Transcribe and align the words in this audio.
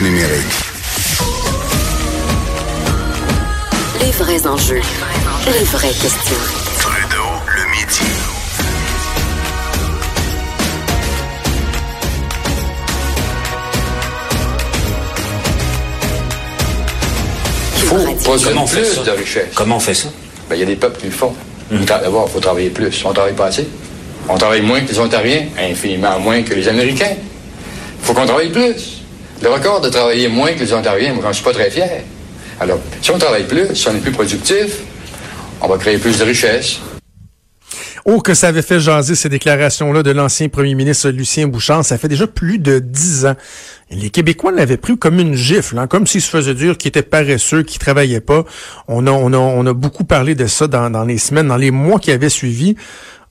Numérique. 0.00 0.44
Les 4.00 4.10
vrais 4.10 4.46
enjeux. 4.46 4.80
Les 5.46 5.64
vraies 5.64 5.88
questions. 5.88 6.36
Trudeau, 6.80 7.28
le 7.46 7.70
midi. 7.70 8.10
faut 17.74 17.96
Comment 18.44 18.62
on 18.64 18.66
fait 18.66 18.80
plus 18.80 18.94
ça? 18.94 19.02
de 19.02 19.10
richesse. 19.10 19.46
Comment 19.54 19.76
on 19.76 19.80
fait 19.80 19.94
ça? 19.94 20.08
Ben, 20.48 20.56
Il 20.56 20.60
y 20.60 20.62
a 20.62 20.66
des 20.66 20.76
peuples 20.76 20.98
qui 21.00 21.06
le 21.06 21.12
font. 21.12 21.34
D'abord, 21.70 22.26
il 22.28 22.32
faut 22.32 22.40
travailler 22.40 22.70
plus. 22.70 23.04
On 23.04 23.12
travaille 23.12 23.34
pas 23.34 23.46
assez. 23.46 23.66
On 24.28 24.36
travaille 24.36 24.62
moins 24.62 24.80
que 24.80 24.90
les 24.90 24.98
Ontariens, 24.98 25.46
infiniment 25.58 26.18
moins 26.18 26.42
que 26.42 26.54
les 26.54 26.66
Américains. 26.68 27.14
Il 27.16 28.06
faut 28.06 28.14
qu'on 28.14 28.26
travaille 28.26 28.50
plus. 28.50 28.93
Le 29.44 29.50
record 29.50 29.82
de 29.82 29.90
travailler 29.90 30.28
moins 30.28 30.54
que 30.54 30.60
les 30.60 30.72
Ontariens, 30.72 31.12
moi, 31.12 31.22
j'en 31.22 31.32
suis 31.34 31.44
pas 31.44 31.52
très 31.52 31.70
fier. 31.70 32.02
Alors, 32.58 32.80
si 33.02 33.10
on 33.10 33.18
travaille 33.18 33.46
plus, 33.46 33.74
si 33.74 33.86
on 33.88 33.94
est 33.94 34.00
plus 34.00 34.10
productif, 34.10 34.78
on 35.60 35.68
va 35.68 35.76
créer 35.76 35.98
plus 35.98 36.18
de 36.18 36.24
richesses. 36.24 36.80
Oh, 38.06 38.20
que 38.20 38.32
ça 38.32 38.48
avait 38.48 38.62
fait 38.62 38.80
jaser 38.80 39.14
ces 39.14 39.28
déclarations-là 39.28 40.02
de 40.02 40.12
l'ancien 40.12 40.48
premier 40.48 40.74
ministre 40.74 41.10
Lucien 41.10 41.46
Bouchard. 41.46 41.84
Ça 41.84 41.98
fait 41.98 42.08
déjà 42.08 42.26
plus 42.26 42.58
de 42.58 42.78
dix 42.78 43.26
ans. 43.26 43.34
Les 43.90 44.08
Québécois 44.08 44.50
l'avaient 44.50 44.78
pris 44.78 44.96
comme 44.96 45.20
une 45.20 45.34
gifle, 45.34 45.78
hein, 45.78 45.88
comme 45.88 46.06
s'ils 46.06 46.22
se 46.22 46.30
faisaient 46.30 46.54
dire 46.54 46.78
qu'ils 46.78 46.88
étaient 46.88 47.02
paresseux, 47.02 47.64
qu'ils 47.64 47.78
travaillaient 47.78 48.20
pas. 48.20 48.46
On 48.88 49.06
a, 49.06 49.10
on 49.10 49.30
a, 49.34 49.36
on 49.36 49.66
a 49.66 49.74
beaucoup 49.74 50.04
parlé 50.04 50.34
de 50.34 50.46
ça 50.46 50.68
dans, 50.68 50.88
dans 50.88 51.04
les 51.04 51.18
semaines, 51.18 51.48
dans 51.48 51.58
les 51.58 51.70
mois 51.70 51.98
qui 51.98 52.12
avaient 52.12 52.30
suivi. 52.30 52.76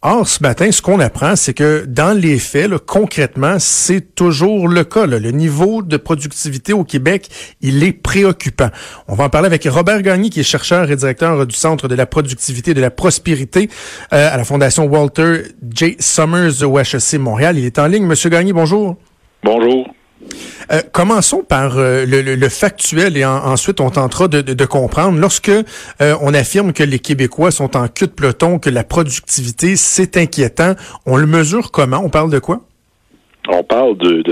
Or, 0.05 0.27
ce 0.27 0.43
matin, 0.43 0.70
ce 0.70 0.81
qu'on 0.81 0.99
apprend, 0.99 1.38
c'est 1.38 1.53
que 1.53 1.85
dans 1.88 2.11
les 2.11 2.38
faits, 2.38 2.70
là, 2.70 2.77
concrètement, 2.77 3.55
c'est 3.57 4.13
toujours 4.16 4.67
le 4.67 4.84
cas. 4.84 5.05
Le 5.05 5.31
niveau 5.31 5.81
de 5.81 5.95
productivité 5.95 6.73
au 6.73 6.84
Québec, 6.84 7.30
il 7.61 7.81
est 7.85 7.94
préoccupant. 7.94 8.67
On 9.08 9.16
va 9.16 9.23
en 9.23 9.30
parler 9.30 9.45
avec 9.45 9.63
Robert 9.63 10.02
Gagné, 10.02 10.30
qui 10.30 10.41
est 10.41 10.44
chercheur 10.44 10.92
et 10.92 10.97
directeur 10.97 11.47
du 11.47 11.55
Centre 11.55 11.88
de 11.88 11.95
la 11.95 12.05
productivité 12.05 12.72
et 12.72 12.73
de 12.73 12.81
la 12.81 12.92
prospérité 12.92 13.69
euh, 14.11 14.30
à 14.30 14.36
la 14.36 14.44
Fondation 14.44 14.88
Walter 14.88 15.44
J. 15.73 15.95
Summers 16.00 16.64
au 16.64 16.77
HEC 16.77 17.14
Montréal. 17.14 17.58
Il 17.58 17.64
est 17.64 17.80
en 17.80 17.88
ligne. 17.88 18.05
Monsieur 18.05 18.30
Gagné, 18.30 18.52
bonjour. 18.52 18.97
Bonjour. 19.42 19.88
Euh, 20.71 20.79
commençons 20.91 21.43
par 21.43 21.77
euh, 21.77 22.05
le, 22.05 22.49
factuel 22.49 23.17
et 23.17 23.25
en- 23.25 23.45
ensuite 23.45 23.81
on 23.81 23.89
tentera 23.89 24.27
de, 24.27 24.65
comprendre. 24.65 25.19
Lorsque 25.19 25.49
euh, 25.49 26.15
on 26.21 26.33
affirme 26.33 26.73
que 26.73 26.83
les 26.83 26.99
Québécois 26.99 27.52
sont 27.52 27.75
en 27.75 27.88
queue 27.88 28.07
de 28.07 28.11
peloton, 28.11 28.59
que 28.59 28.69
la 28.69 28.83
productivité, 28.83 29.75
c'est 29.75 30.17
inquiétant, 30.17 30.73
on 31.05 31.17
le 31.17 31.27
mesure 31.27 31.71
comment? 31.71 32.02
On 32.03 32.09
parle 32.09 32.31
de 32.31 32.39
quoi? 32.39 32.61
On 33.49 33.63
parle 33.63 33.97
de, 33.97 34.23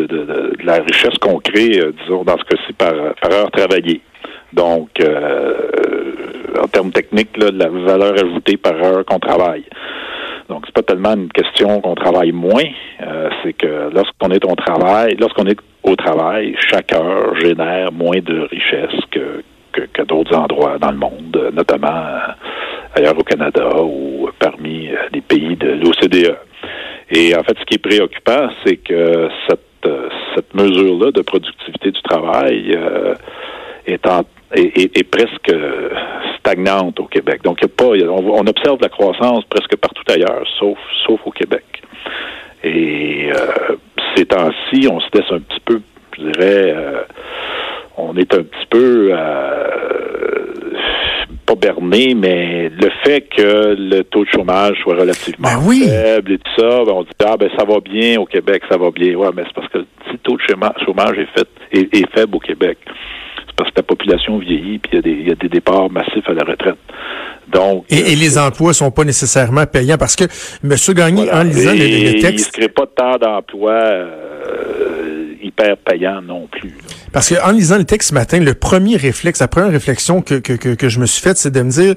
la 0.64 0.75
richesse 0.75 1.17
qu'on 1.20 1.39
crée, 1.39 1.81
disons, 2.02 2.23
dans 2.23 2.38
ce 2.38 2.44
cas-ci, 2.44 2.73
par, 2.73 2.94
par 3.22 3.31
heure 3.31 3.52
travaillée. 3.52 4.02
Donc, 4.53 4.89
en 6.61 6.67
termes 6.67 6.92
techniques, 6.92 7.38
de 7.38 7.50
la 7.50 7.67
valeur 7.67 8.14
ajoutée 8.14 8.55
par 8.55 8.73
heure 8.81 9.03
qu'on 9.05 9.20
travaille. 9.20 9.66
Donc, 10.50 10.64
c'est 10.66 10.73
pas 10.73 10.81
tellement 10.84 11.14
une 11.14 11.30
question 11.31 11.80
qu'on 11.81 11.95
travaille 11.95 12.31
moins, 12.31 12.64
euh, 13.02 13.30
c'est 13.44 13.53
que 13.53 13.89
lorsqu'on 13.94 14.30
est 14.31 14.44
au 14.45 14.56
travail, 14.56 15.16
lorsqu'on 15.20 15.45
est 15.45 15.58
au 15.83 15.95
travail, 15.95 16.56
chaque 16.70 16.94
heure 16.94 17.36
génère 17.39 17.92
moins 17.92 18.20
de 18.20 18.42
richesse 18.52 19.00
que, 19.11 19.44
que, 19.72 19.81
que 19.94 20.02
d'autres 20.03 20.36
endroits 20.36 20.78
dans 20.78 20.92
le 20.92 20.98
monde, 20.98 21.52
notamment 21.53 21.88
euh, 21.88 22.20
ailleurs 22.95 23.17
au 23.17 23.23
Canada 23.23 23.70
ou 23.81 24.30
parmi 24.39 24.89
euh, 24.89 24.95
les 25.14 25.22
pays 25.22 25.56
de 25.56 25.70
l'OCDE. 25.81 26.36
Et 27.14 27.36
en 27.36 27.44
fait, 27.44 27.58
ce 27.59 27.66
qui 27.66 27.76
est 27.76 27.78
préoccupant, 27.89 28.50
c'est 28.66 28.78
que 28.78 29.30
cette, 29.50 29.59
euh, 29.86 30.09
cette 30.36 30.53
mesure-là 30.53 31.11
de 31.11 31.22
productivité 31.22 31.92
du 31.92 32.02
travail 32.03 32.73
euh, 32.76 33.16
est, 33.86 34.05
en- 34.08 34.23
est, 34.54 34.78
est- 34.78 34.98
est 34.98 35.04
presque 35.04 35.54
stagnante 36.40 37.00
au 37.00 37.06
Québec. 37.06 37.42
Donc, 37.44 37.62
y 37.62 37.66
a 37.66 37.68
pas, 37.68 37.96
il 37.96 38.02
y 38.02 38.04
a- 38.04 38.12
on, 38.12 38.40
on 38.40 38.48
observe 38.48 38.78
la 38.82 38.90
croissance 38.90 39.44
presque 39.46 39.76
partout 39.78 40.04
ailleurs, 40.10 40.44
sauf, 40.60 40.78
sauf 41.06 41.20
au 41.26 41.32
Québec. 41.32 41.64
Et 42.64 43.30
euh, 43.32 43.76
ces 44.16 44.26
temps-ci, 44.26 44.88
on 44.92 45.00
se 45.00 45.08
laisse 45.14 45.32
un 45.32 45.40
petit 45.40 45.60
peu, 45.66 45.82
je 46.17 46.22
dirais, 46.23 46.73
euh, 46.76 47.02
on 47.98 48.16
est 48.17 48.34
un 48.34 48.44
petit 48.44 48.66
peu 48.70 49.10
euh, 49.11 50.73
pas 51.45 51.56
berné, 51.56 52.14
mais 52.16 52.70
le 52.70 52.90
fait 53.04 53.22
que 53.22 53.76
le 53.78 54.04
taux 54.04 54.23
de 54.23 54.30
chômage 54.30 54.78
soit 54.84 54.95
relativement 54.95 55.50
Ben 55.50 55.60
oui. 55.67 55.86
faible 55.88 56.34
et 56.34 56.38
tout 56.38 56.52
ça, 56.61 56.84
ben 56.86 56.92
on 56.94 57.04
dit 57.04 57.10
ah 57.26 57.36
ben 57.38 57.50
ça 57.58 57.66
va 57.66 57.80
bien 57.80 58.20
au 58.20 58.26
Québec, 58.26 58.64
ça 58.70 58.78
va 58.78 58.92
bien. 58.92 59.16
Ouais, 59.16 59.30
mais 59.36 59.44
c'est 59.45 59.54
parce 59.54 59.67
que 59.70 59.80
taux 60.21 60.37
de 60.37 60.42
chôma- 60.42 60.73
chômage 60.86 61.17
est 61.20 61.27
fait 61.37 61.48
est, 61.71 61.93
est 61.95 62.11
faible 62.14 62.36
au 62.36 62.39
Québec, 62.39 62.77
c'est 63.48 63.55
parce 63.55 63.70
que 63.71 63.76
la 63.77 63.83
population 63.83 64.37
vieillit 64.39 64.80
puis 64.80 64.92
il 64.93 64.95
y 64.95 64.99
a 64.99 65.02
des 65.02 65.11
il 65.11 65.27
y 65.27 65.32
a 65.32 65.36
des 65.36 65.49
départs 65.49 65.89
massifs 65.89 66.27
à 66.27 66.33
la 66.33 66.43
retraite. 66.43 66.77
Donc 67.52 67.86
Et, 67.89 68.14
et 68.14 68.15
les 68.15 68.37
emplois 68.37 68.73
sont 68.73 68.92
pas 68.92 69.04
nécessairement 69.04 69.65
payants 69.65 69.98
parce 69.98 70.15
que 70.15 70.23
M. 70.64 70.76
Gagné, 70.95 71.23
voilà. 71.26 71.39
en 71.39 71.43
lisant 71.43 71.71
le, 71.73 71.77
le- 71.77 71.83
le 71.83 71.89
Et 71.89 72.10
Il 72.11 72.15
ne 72.17 72.21
texte, 72.21 72.52
crée 72.54 72.70
pas 72.70 72.86
de 72.86 72.92
temps 72.92 73.17
d'emploi 73.17 73.73
euh, 73.73 75.33
hyper 75.42 75.77
payant 75.77 76.21
non 76.21 76.48
plus. 76.52 76.70
là. 76.70 76.95
Parce 77.11 77.30
que 77.30 77.36
en 77.45 77.52
lisant 77.52 77.77
le 77.77 77.83
texte 77.83 78.10
ce 78.10 78.14
matin, 78.14 78.39
le 78.39 78.54
premier 78.54 78.95
réflexe, 78.95 79.39
la 79.39 79.49
première 79.49 79.72
réflexion 79.72 80.22
que, 80.22 80.36
que, 80.36 80.54
que, 80.54 80.89
je 80.89 80.99
me 80.99 81.05
suis 81.05 81.22
faite, 81.22 81.38
c'est 81.38 81.52
de 81.52 81.61
me 81.61 81.70
dire, 81.70 81.95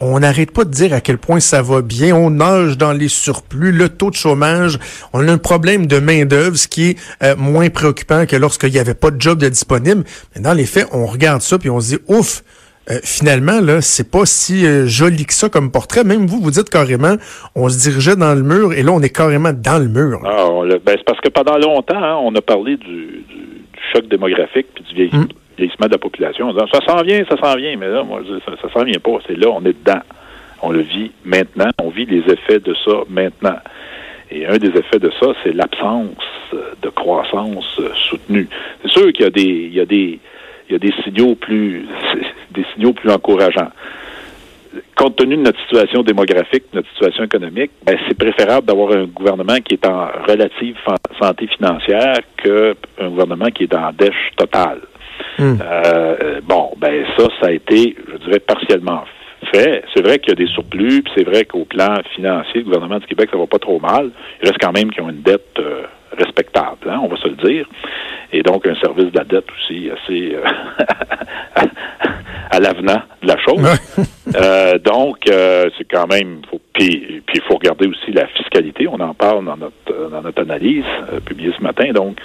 on 0.00 0.20
n'arrête 0.20 0.50
pas 0.50 0.64
de 0.64 0.70
dire 0.70 0.92
à 0.92 1.00
quel 1.00 1.16
point 1.16 1.40
ça 1.40 1.62
va 1.62 1.80
bien, 1.80 2.14
on 2.14 2.30
nage 2.30 2.76
dans 2.76 2.92
les 2.92 3.08
surplus, 3.08 3.72
le 3.72 3.88
taux 3.88 4.10
de 4.10 4.16
chômage, 4.16 4.78
on 5.14 5.26
a 5.26 5.32
un 5.32 5.38
problème 5.38 5.86
de 5.86 5.98
main 5.98 6.26
d'œuvre, 6.26 6.56
ce 6.56 6.68
qui 6.68 6.90
est 6.90 6.98
euh, 7.22 7.36
moins 7.36 7.70
préoccupant 7.70 8.26
que 8.26 8.36
lorsqu'il 8.36 8.70
n'y 8.70 8.78
avait 8.78 8.94
pas 8.94 9.10
de 9.10 9.20
job 9.20 9.38
de 9.38 9.48
disponible. 9.48 10.04
Mais 10.34 10.42
dans 10.42 10.52
les 10.54 10.66
faits, 10.66 10.88
on 10.92 11.06
regarde 11.06 11.40
ça 11.40 11.58
puis 11.58 11.70
on 11.70 11.80
se 11.80 11.96
dit, 11.96 12.02
ouf. 12.08 12.42
euh, 12.90 12.98
finalement, 13.02 13.62
là, 13.62 13.80
c'est 13.80 14.10
pas 14.10 14.26
si 14.26 14.66
euh, 14.66 14.86
joli 14.86 15.24
que 15.24 15.32
ça 15.32 15.48
comme 15.48 15.70
portrait. 15.70 16.04
Même 16.04 16.26
vous, 16.26 16.40
vous 16.42 16.50
dites 16.50 16.68
carrément, 16.68 17.16
on 17.54 17.70
se 17.70 17.78
dirigeait 17.78 18.16
dans 18.16 18.34
le 18.34 18.42
mur, 18.42 18.74
et 18.74 18.82
là, 18.82 18.92
on 18.92 19.00
est 19.00 19.08
carrément 19.08 19.54
dans 19.54 19.78
le 19.78 19.88
mur. 19.88 20.20
Ah, 20.26 20.48
ben, 20.84 20.96
c'est 20.98 21.04
parce 21.04 21.20
que 21.20 21.30
pendant 21.30 21.56
longtemps, 21.56 21.96
hein, 21.96 22.16
on 22.22 22.34
a 22.34 22.42
parlé 22.42 22.76
du 22.76 23.24
choc 23.92 24.06
démographique 24.08 24.66
puis 24.74 24.84
du 24.84 24.94
vieillissement, 24.94 25.26
vieillissement 25.56 25.86
de 25.86 25.92
la 25.92 25.98
population. 25.98 26.48
En 26.48 26.52
disant, 26.52 26.66
ça 26.72 26.80
s'en 26.86 27.02
vient, 27.02 27.24
ça 27.28 27.36
s'en 27.36 27.56
vient. 27.56 27.76
Mais 27.76 27.88
là, 27.88 28.02
moi, 28.02 28.22
je 28.26 28.34
dis, 28.34 28.40
ça, 28.44 28.52
ça 28.60 28.72
s'en 28.72 28.84
vient 28.84 28.98
pas. 28.98 29.18
C'est 29.26 29.36
là, 29.36 29.48
on 29.50 29.64
est 29.64 29.78
dedans. 29.78 30.00
On 30.62 30.70
le 30.70 30.80
vit 30.80 31.10
maintenant. 31.24 31.70
On 31.82 31.90
vit 31.90 32.06
les 32.06 32.22
effets 32.32 32.60
de 32.60 32.74
ça 32.84 32.92
maintenant. 33.08 33.58
Et 34.30 34.46
un 34.46 34.56
des 34.56 34.68
effets 34.68 34.98
de 34.98 35.10
ça, 35.20 35.28
c'est 35.42 35.54
l'absence 35.54 36.16
de 36.82 36.88
croissance 36.88 37.80
soutenue. 38.08 38.48
C'est 38.82 38.90
sûr 38.90 39.12
qu'il 39.12 39.24
y 39.24 39.28
a 39.28 39.30
des, 39.30 39.42
il 39.42 39.74
y 39.74 39.80
a 39.80 39.84
des, 39.84 40.18
il 40.68 40.72
y 40.72 40.74
a 40.74 40.78
des 40.78 40.92
signaux 41.04 41.34
plus, 41.34 41.86
des 42.50 42.64
signaux 42.74 42.92
plus 42.92 43.10
encourageants 43.10 43.70
compte 44.96 45.16
tenu 45.16 45.36
de 45.36 45.42
notre 45.42 45.60
situation 45.60 46.02
démographique, 46.02 46.64
de 46.72 46.78
notre 46.78 46.90
situation 46.90 47.24
économique, 47.24 47.70
ben, 47.84 47.96
c'est 48.08 48.16
préférable 48.16 48.66
d'avoir 48.66 48.92
un 48.92 49.04
gouvernement 49.04 49.56
qui 49.56 49.74
est 49.74 49.86
en 49.86 50.08
relative 50.28 50.76
santé 51.20 51.46
financière 51.48 52.16
qu'un 52.36 53.08
gouvernement 53.08 53.46
qui 53.46 53.64
est 53.64 53.74
en 53.74 53.92
dèche 53.92 54.30
totale. 54.36 54.80
Hmm. 55.38 55.56
Euh, 55.62 56.40
bon, 56.42 56.72
ben 56.76 57.04
ça, 57.16 57.28
ça 57.40 57.46
a 57.48 57.52
été, 57.52 57.96
je 58.12 58.16
dirais, 58.24 58.40
partiellement 58.40 59.04
fait. 59.52 59.84
C'est 59.94 60.02
vrai 60.02 60.18
qu'il 60.18 60.30
y 60.30 60.32
a 60.32 60.46
des 60.46 60.52
surplus, 60.52 61.02
puis 61.02 61.12
c'est 61.16 61.24
vrai 61.24 61.44
qu'au 61.44 61.64
plan 61.64 61.96
financier, 62.14 62.60
le 62.60 62.64
gouvernement 62.64 62.98
du 62.98 63.06
Québec, 63.06 63.30
ça 63.32 63.38
va 63.38 63.46
pas 63.46 63.58
trop 63.58 63.78
mal. 63.80 64.10
Il 64.42 64.48
reste 64.48 64.60
quand 64.60 64.72
même 64.72 64.90
qu'ils 64.90 65.02
ont 65.02 65.10
une 65.10 65.22
dette 65.22 65.58
euh, 65.58 65.82
respectable, 66.16 66.88
hein, 66.88 67.00
on 67.02 67.08
va 67.08 67.16
se 67.16 67.28
le 67.28 67.36
dire. 67.36 67.66
Et 68.32 68.42
donc 68.42 68.66
un 68.66 68.74
service 68.76 69.12
de 69.12 69.18
la 69.18 69.24
dette 69.24 69.46
aussi 69.56 69.90
assez 69.90 70.34
euh, 70.34 71.64
à 72.54 72.60
l'avenant 72.60 73.02
de 73.22 73.26
la 73.28 73.38
chose. 73.38 73.62
Euh, 74.36 74.78
donc, 74.78 75.28
euh, 75.30 75.68
c'est 75.76 75.84
quand 75.84 76.06
même. 76.08 76.40
Faut, 76.50 76.58
puis, 76.72 77.22
puis 77.26 77.36
il 77.36 77.40
faut 77.42 77.54
regarder 77.54 77.86
aussi 77.86 78.10
la 78.10 78.26
fiscalité. 78.28 78.88
On 78.88 78.98
en 78.98 79.12
parle 79.14 79.44
dans 79.44 79.56
notre 79.56 79.74
euh, 79.92 80.08
dans 80.08 80.22
notre 80.22 80.40
analyse 80.42 80.82
euh, 81.12 81.20
publiée 81.20 81.52
ce 81.56 81.62
matin. 81.62 81.92
Donc, 81.92 82.16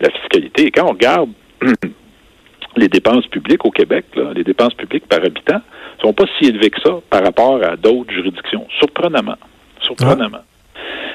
la 0.00 0.10
fiscalité. 0.10 0.66
Et 0.66 0.70
quand 0.70 0.84
on 0.84 0.92
regarde 0.92 1.30
les 2.76 2.88
dépenses 2.88 3.26
publiques 3.28 3.64
au 3.64 3.70
Québec, 3.70 4.04
là, 4.14 4.32
les 4.34 4.44
dépenses 4.44 4.74
publiques 4.74 5.06
par 5.08 5.20
habitant 5.24 5.60
sont 6.02 6.12
pas 6.12 6.24
si 6.38 6.48
élevées 6.48 6.70
que 6.70 6.80
ça 6.82 6.90
par 7.10 7.24
rapport 7.24 7.60
à 7.64 7.74
d'autres 7.76 8.12
juridictions. 8.12 8.66
Surprenamment. 8.78 9.36
Surprenamment. 9.80 10.44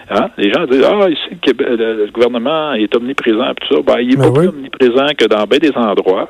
Hein? 0.10 0.30
Les 0.38 0.52
gens 0.52 0.66
disent 0.66 0.84
Ah, 0.84 1.08
ici, 1.10 1.22
le, 1.32 1.38
Québec- 1.38 1.68
le- 1.70 2.06
le 2.06 2.12
gouvernement 2.12 2.74
est 2.74 2.94
omniprésent, 2.96 3.54
puis 3.56 3.70
tout 3.70 3.76
ça. 3.76 3.82
Ben, 3.84 4.02
il 4.02 4.14
est 4.14 4.18
Ben 4.18 4.24
pas 4.34 4.40
oui. 4.40 4.48
plus 4.48 4.58
omniprésent 4.58 5.08
que 5.18 5.26
dans 5.28 5.44
bien 5.46 5.60
des 5.60 5.72
endroits, 5.76 6.30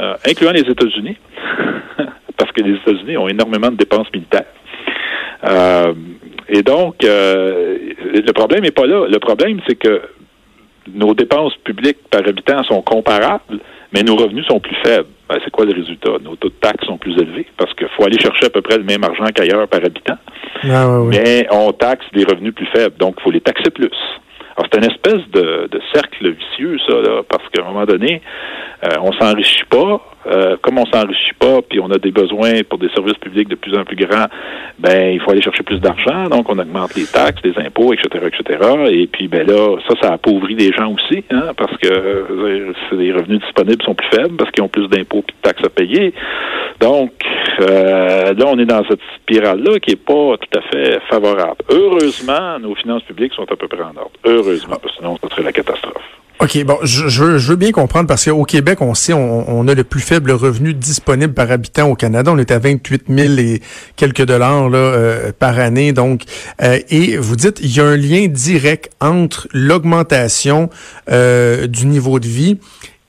euh, 0.00 0.14
incluant 0.26 0.52
les 0.52 0.60
États-Unis, 0.60 1.16
parce 2.36 2.52
que 2.52 2.62
les 2.62 2.76
États-Unis 2.76 3.16
ont 3.16 3.28
énormément 3.28 3.70
de 3.70 3.76
dépenses 3.76 4.08
militaires. 4.12 4.46
Euh, 5.44 5.92
et 6.48 6.62
donc, 6.62 7.04
euh, 7.04 7.76
le 8.14 8.32
problème 8.32 8.62
n'est 8.62 8.70
pas 8.70 8.86
là. 8.86 9.06
Le 9.08 9.18
problème, 9.18 9.60
c'est 9.66 9.76
que 9.76 10.02
nos 10.94 11.14
dépenses 11.14 11.54
publiques 11.64 11.98
par 12.10 12.26
habitant 12.26 12.62
sont 12.64 12.82
comparables, 12.82 13.58
mais 13.92 14.02
nos 14.02 14.16
revenus 14.16 14.46
sont 14.46 14.60
plus 14.60 14.76
faibles. 14.84 15.08
Ben, 15.28 15.38
c'est 15.44 15.50
quoi 15.50 15.66
le 15.66 15.74
résultat? 15.74 16.12
Nos 16.22 16.36
taux 16.36 16.48
de 16.48 16.54
taxes 16.54 16.86
sont 16.86 16.96
plus 16.96 17.12
élevés 17.18 17.46
parce 17.56 17.72
qu'il 17.74 17.88
faut 17.96 18.04
aller 18.04 18.18
chercher 18.18 18.46
à 18.46 18.50
peu 18.50 18.62
près 18.62 18.78
le 18.78 18.84
même 18.84 19.04
argent 19.04 19.26
qu'ailleurs 19.34 19.68
par 19.68 19.84
habitant, 19.84 20.16
Ah, 20.64 21.02
mais 21.06 21.46
on 21.50 21.72
taxe 21.72 22.06
des 22.14 22.24
revenus 22.24 22.54
plus 22.54 22.66
faibles, 22.74 22.96
donc 22.98 23.16
il 23.18 23.22
faut 23.22 23.30
les 23.30 23.40
taxer 23.40 23.70
plus. 23.70 23.90
Alors, 24.56 24.68
c'est 24.72 24.78
une 24.78 24.90
espèce 24.90 25.28
de, 25.30 25.68
de 25.70 25.80
cercle 25.92 26.30
vicieux, 26.30 26.78
ça, 26.88 26.94
là, 26.94 27.22
parce 27.28 27.44
qu'à 27.50 27.62
un 27.62 27.66
moment 27.66 27.84
donné, 27.84 28.22
Euh, 28.84 28.96
on 29.00 29.12
s'enrichit 29.12 29.64
pas. 29.68 30.00
Euh, 30.26 30.56
comme 30.60 30.78
on 30.78 30.84
s'enrichit 30.86 31.32
pas, 31.38 31.62
puis 31.62 31.80
on 31.80 31.90
a 31.90 31.96
des 31.96 32.10
besoins 32.10 32.62
pour 32.68 32.78
des 32.78 32.90
services 32.90 33.16
publics 33.16 33.48
de 33.48 33.54
plus 33.54 33.74
en 33.78 33.84
plus 33.84 33.96
grands, 33.96 34.26
ben 34.78 35.14
il 35.14 35.20
faut 35.20 35.30
aller 35.30 35.40
chercher 35.40 35.62
plus 35.62 35.78
d'argent, 35.80 36.28
donc 36.28 36.50
on 36.50 36.58
augmente 36.58 36.94
les 36.96 37.06
taxes, 37.06 37.40
les 37.44 37.56
impôts, 37.58 37.94
etc., 37.94 38.26
etc. 38.26 38.58
Et 38.90 39.06
puis 39.06 39.28
ben 39.28 39.46
là, 39.46 39.76
ça, 39.88 39.94
ça 40.02 40.12
appauvrit 40.12 40.54
les 40.54 40.70
gens 40.72 40.92
aussi, 40.92 41.24
hein, 41.30 41.52
parce 41.56 41.74
que 41.78 41.88
euh, 41.88 42.72
les 42.92 43.12
revenus 43.12 43.40
disponibles 43.40 43.82
sont 43.82 43.94
plus 43.94 44.08
faibles 44.08 44.36
parce 44.36 44.50
qu'ils 44.50 44.62
ont 44.62 44.68
plus 44.68 44.88
d'impôts 44.88 45.24
et 45.26 45.32
de 45.32 45.36
taxes 45.40 45.64
à 45.64 45.70
payer. 45.70 46.12
Donc 46.80 47.12
euh, 47.60 48.34
là, 48.34 48.44
on 48.48 48.58
est 48.58 48.66
dans 48.66 48.84
cette 48.86 49.00
spirale-là 49.22 49.78
qui 49.78 49.92
est 49.92 50.04
pas 50.04 50.36
tout 50.36 50.58
à 50.58 50.62
fait 50.62 51.00
favorable. 51.08 51.62
Heureusement, 51.70 52.58
nos 52.58 52.74
finances 52.74 53.02
publiques 53.04 53.32
sont 53.32 53.50
à 53.50 53.56
peu 53.56 53.68
près 53.68 53.82
en 53.82 53.96
ordre. 53.96 54.12
Heureusement, 54.24 54.76
parce 54.82 54.94
que 54.94 54.98
sinon, 54.98 55.16
ça 55.22 55.28
serait 55.30 55.44
la 55.44 55.52
catastrophe. 55.52 56.18
OK, 56.40 56.64
bon, 56.64 56.78
je, 56.84 57.08
je, 57.08 57.24
veux, 57.24 57.38
je 57.38 57.48
veux 57.48 57.56
bien 57.56 57.72
comprendre 57.72 58.06
parce 58.06 58.24
qu'au 58.24 58.44
Québec, 58.44 58.80
on 58.80 58.94
sait, 58.94 59.12
on, 59.12 59.50
on, 59.50 59.66
a 59.66 59.74
le 59.74 59.82
plus 59.82 60.00
faible 60.00 60.30
revenu 60.30 60.72
disponible 60.72 61.34
par 61.34 61.50
habitant 61.50 61.90
au 61.90 61.96
Canada. 61.96 62.30
On 62.32 62.38
est 62.38 62.52
à 62.52 62.60
28 62.60 63.04
000 63.08 63.34
et 63.38 63.60
quelques 63.96 64.24
dollars 64.24 64.68
là, 64.68 64.78
euh, 64.78 65.32
par 65.36 65.58
année. 65.58 65.92
Donc, 65.92 66.22
euh, 66.62 66.78
et 66.90 67.16
vous 67.16 67.34
dites, 67.34 67.58
il 67.60 67.74
y 67.74 67.80
a 67.80 67.84
un 67.84 67.96
lien 67.96 68.28
direct 68.28 68.90
entre 69.00 69.48
l'augmentation 69.52 70.70
euh, 71.10 71.66
du 71.66 71.86
niveau 71.86 72.20
de 72.20 72.28
vie 72.28 72.58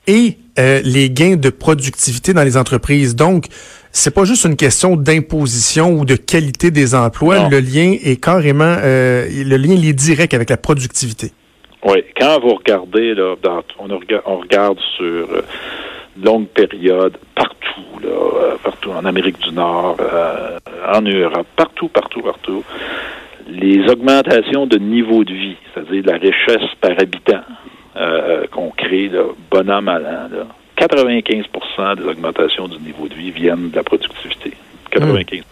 et 0.08 0.38
les 0.84 1.08
gains 1.08 1.36
de 1.36 1.48
productivité 1.48 2.34
dans 2.34 2.42
les 2.42 2.58
entreprises. 2.58 3.16
Donc, 3.16 3.46
c'est 3.92 4.10
pas 4.10 4.26
juste 4.26 4.44
une 4.44 4.56
question 4.56 4.94
d'imposition 4.94 5.98
ou 5.98 6.04
de 6.04 6.16
qualité 6.16 6.70
des 6.70 6.94
emplois. 6.94 7.48
Le 7.48 7.60
lien 7.60 7.96
est 8.02 8.20
carrément, 8.20 8.76
le 8.76 9.56
lien 9.56 9.72
il 9.72 9.86
est 9.86 9.94
direct 9.94 10.34
avec 10.34 10.50
la 10.50 10.58
productivité. 10.58 11.32
Oui, 11.82 12.04
quand 12.18 12.40
vous 12.40 12.54
regardez, 12.56 13.14
là, 13.14 13.34
on, 13.78 13.88
on, 13.90 14.36
regarde 14.36 14.78
sur 14.96 15.04
euh, 15.06 15.42
longue 16.22 16.48
période, 16.48 17.16
partout, 17.34 18.00
là, 18.02 18.08
euh, 18.10 18.56
partout 18.62 18.90
en 18.90 19.04
Amérique 19.06 19.38
du 19.38 19.52
Nord, 19.52 19.96
euh, 20.00 20.58
en 20.92 21.00
Europe, 21.00 21.46
partout, 21.56 21.88
partout, 21.88 22.20
partout, 22.20 22.62
les 23.48 23.88
augmentations 23.90 24.66
de 24.66 24.76
niveau 24.76 25.24
de 25.24 25.32
vie, 25.32 25.56
c'est-à-dire 25.72 26.02
la 26.04 26.18
richesse 26.18 26.70
par 26.80 26.92
habitant 26.98 27.42
qu'on 28.52 28.70
crée, 28.70 29.08
là, 29.08 29.24
bon 29.50 29.68
an, 29.70 29.82
mal 29.82 30.06
an, 30.06 30.46
95% 30.78 31.96
des 31.96 32.04
augmentations 32.04 32.68
du 32.68 32.78
niveau 32.78 33.08
de 33.08 33.14
vie 33.14 33.30
viennent 33.30 33.70
de 33.70 33.76
la 33.76 33.82
productivité. 33.82 34.52
95% 34.92 35.42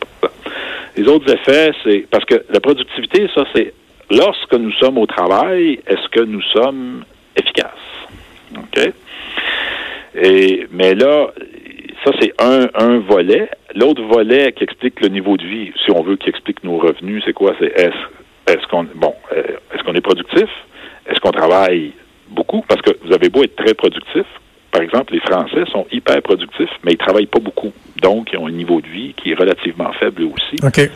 Les 0.96 1.08
autres 1.08 1.32
effets, 1.32 1.72
c'est 1.84 2.06
parce 2.10 2.24
que 2.24 2.44
la 2.50 2.60
productivité, 2.60 3.28
ça, 3.34 3.44
c'est 3.54 3.74
lorsque 4.10 4.54
nous 4.54 4.72
sommes 4.72 4.98
au 4.98 5.06
travail, 5.06 5.80
est-ce 5.86 6.08
que 6.08 6.20
nous 6.20 6.42
sommes 6.42 7.04
efficaces? 7.36 7.72
OK? 8.56 8.92
Et, 10.14 10.66
mais 10.72 10.94
là, 10.94 11.28
ça, 12.04 12.12
c'est 12.20 12.32
un, 12.38 12.68
un 12.74 12.98
volet. 13.00 13.48
L'autre 13.74 14.02
volet 14.02 14.52
qui 14.52 14.64
explique 14.64 15.00
le 15.00 15.08
niveau 15.08 15.36
de 15.36 15.44
vie, 15.44 15.72
si 15.84 15.90
on 15.90 16.02
veut, 16.02 16.16
qui 16.16 16.28
explique 16.28 16.64
nos 16.64 16.78
revenus, 16.78 17.22
c'est 17.24 17.32
quoi? 17.32 17.54
C'est 17.58 17.72
est-ce 17.78 17.94
est 18.52 18.66
qu'on 18.70 18.86
bon, 18.94 19.14
euh, 19.32 19.42
est-ce 19.74 19.82
qu'on 19.84 19.94
est 19.94 20.00
productif? 20.00 20.48
Est-ce 21.06 21.20
qu'on 21.20 21.32
travaille 21.32 21.92
beaucoup? 22.28 22.64
Parce 22.66 22.80
que 22.82 22.90
vous 23.04 23.12
avez 23.12 23.28
beau 23.28 23.42
être 23.42 23.56
très 23.56 23.74
productif. 23.74 24.24
Par 24.70 24.82
exemple, 24.82 25.14
les 25.14 25.20
Français 25.20 25.64
sont 25.72 25.86
hyper 25.92 26.20
productifs, 26.22 26.70
mais 26.84 26.92
ils 26.92 26.98
travaillent 26.98 27.26
pas 27.26 27.40
beaucoup. 27.40 27.72
Donc, 28.02 28.30
ils 28.32 28.38
ont 28.38 28.46
un 28.46 28.52
niveau 28.52 28.80
de 28.80 28.86
vie 28.86 29.14
qui 29.14 29.32
est 29.32 29.34
relativement 29.34 29.92
faible 29.92 30.24
aussi. 30.24 30.56
OK 30.62 30.90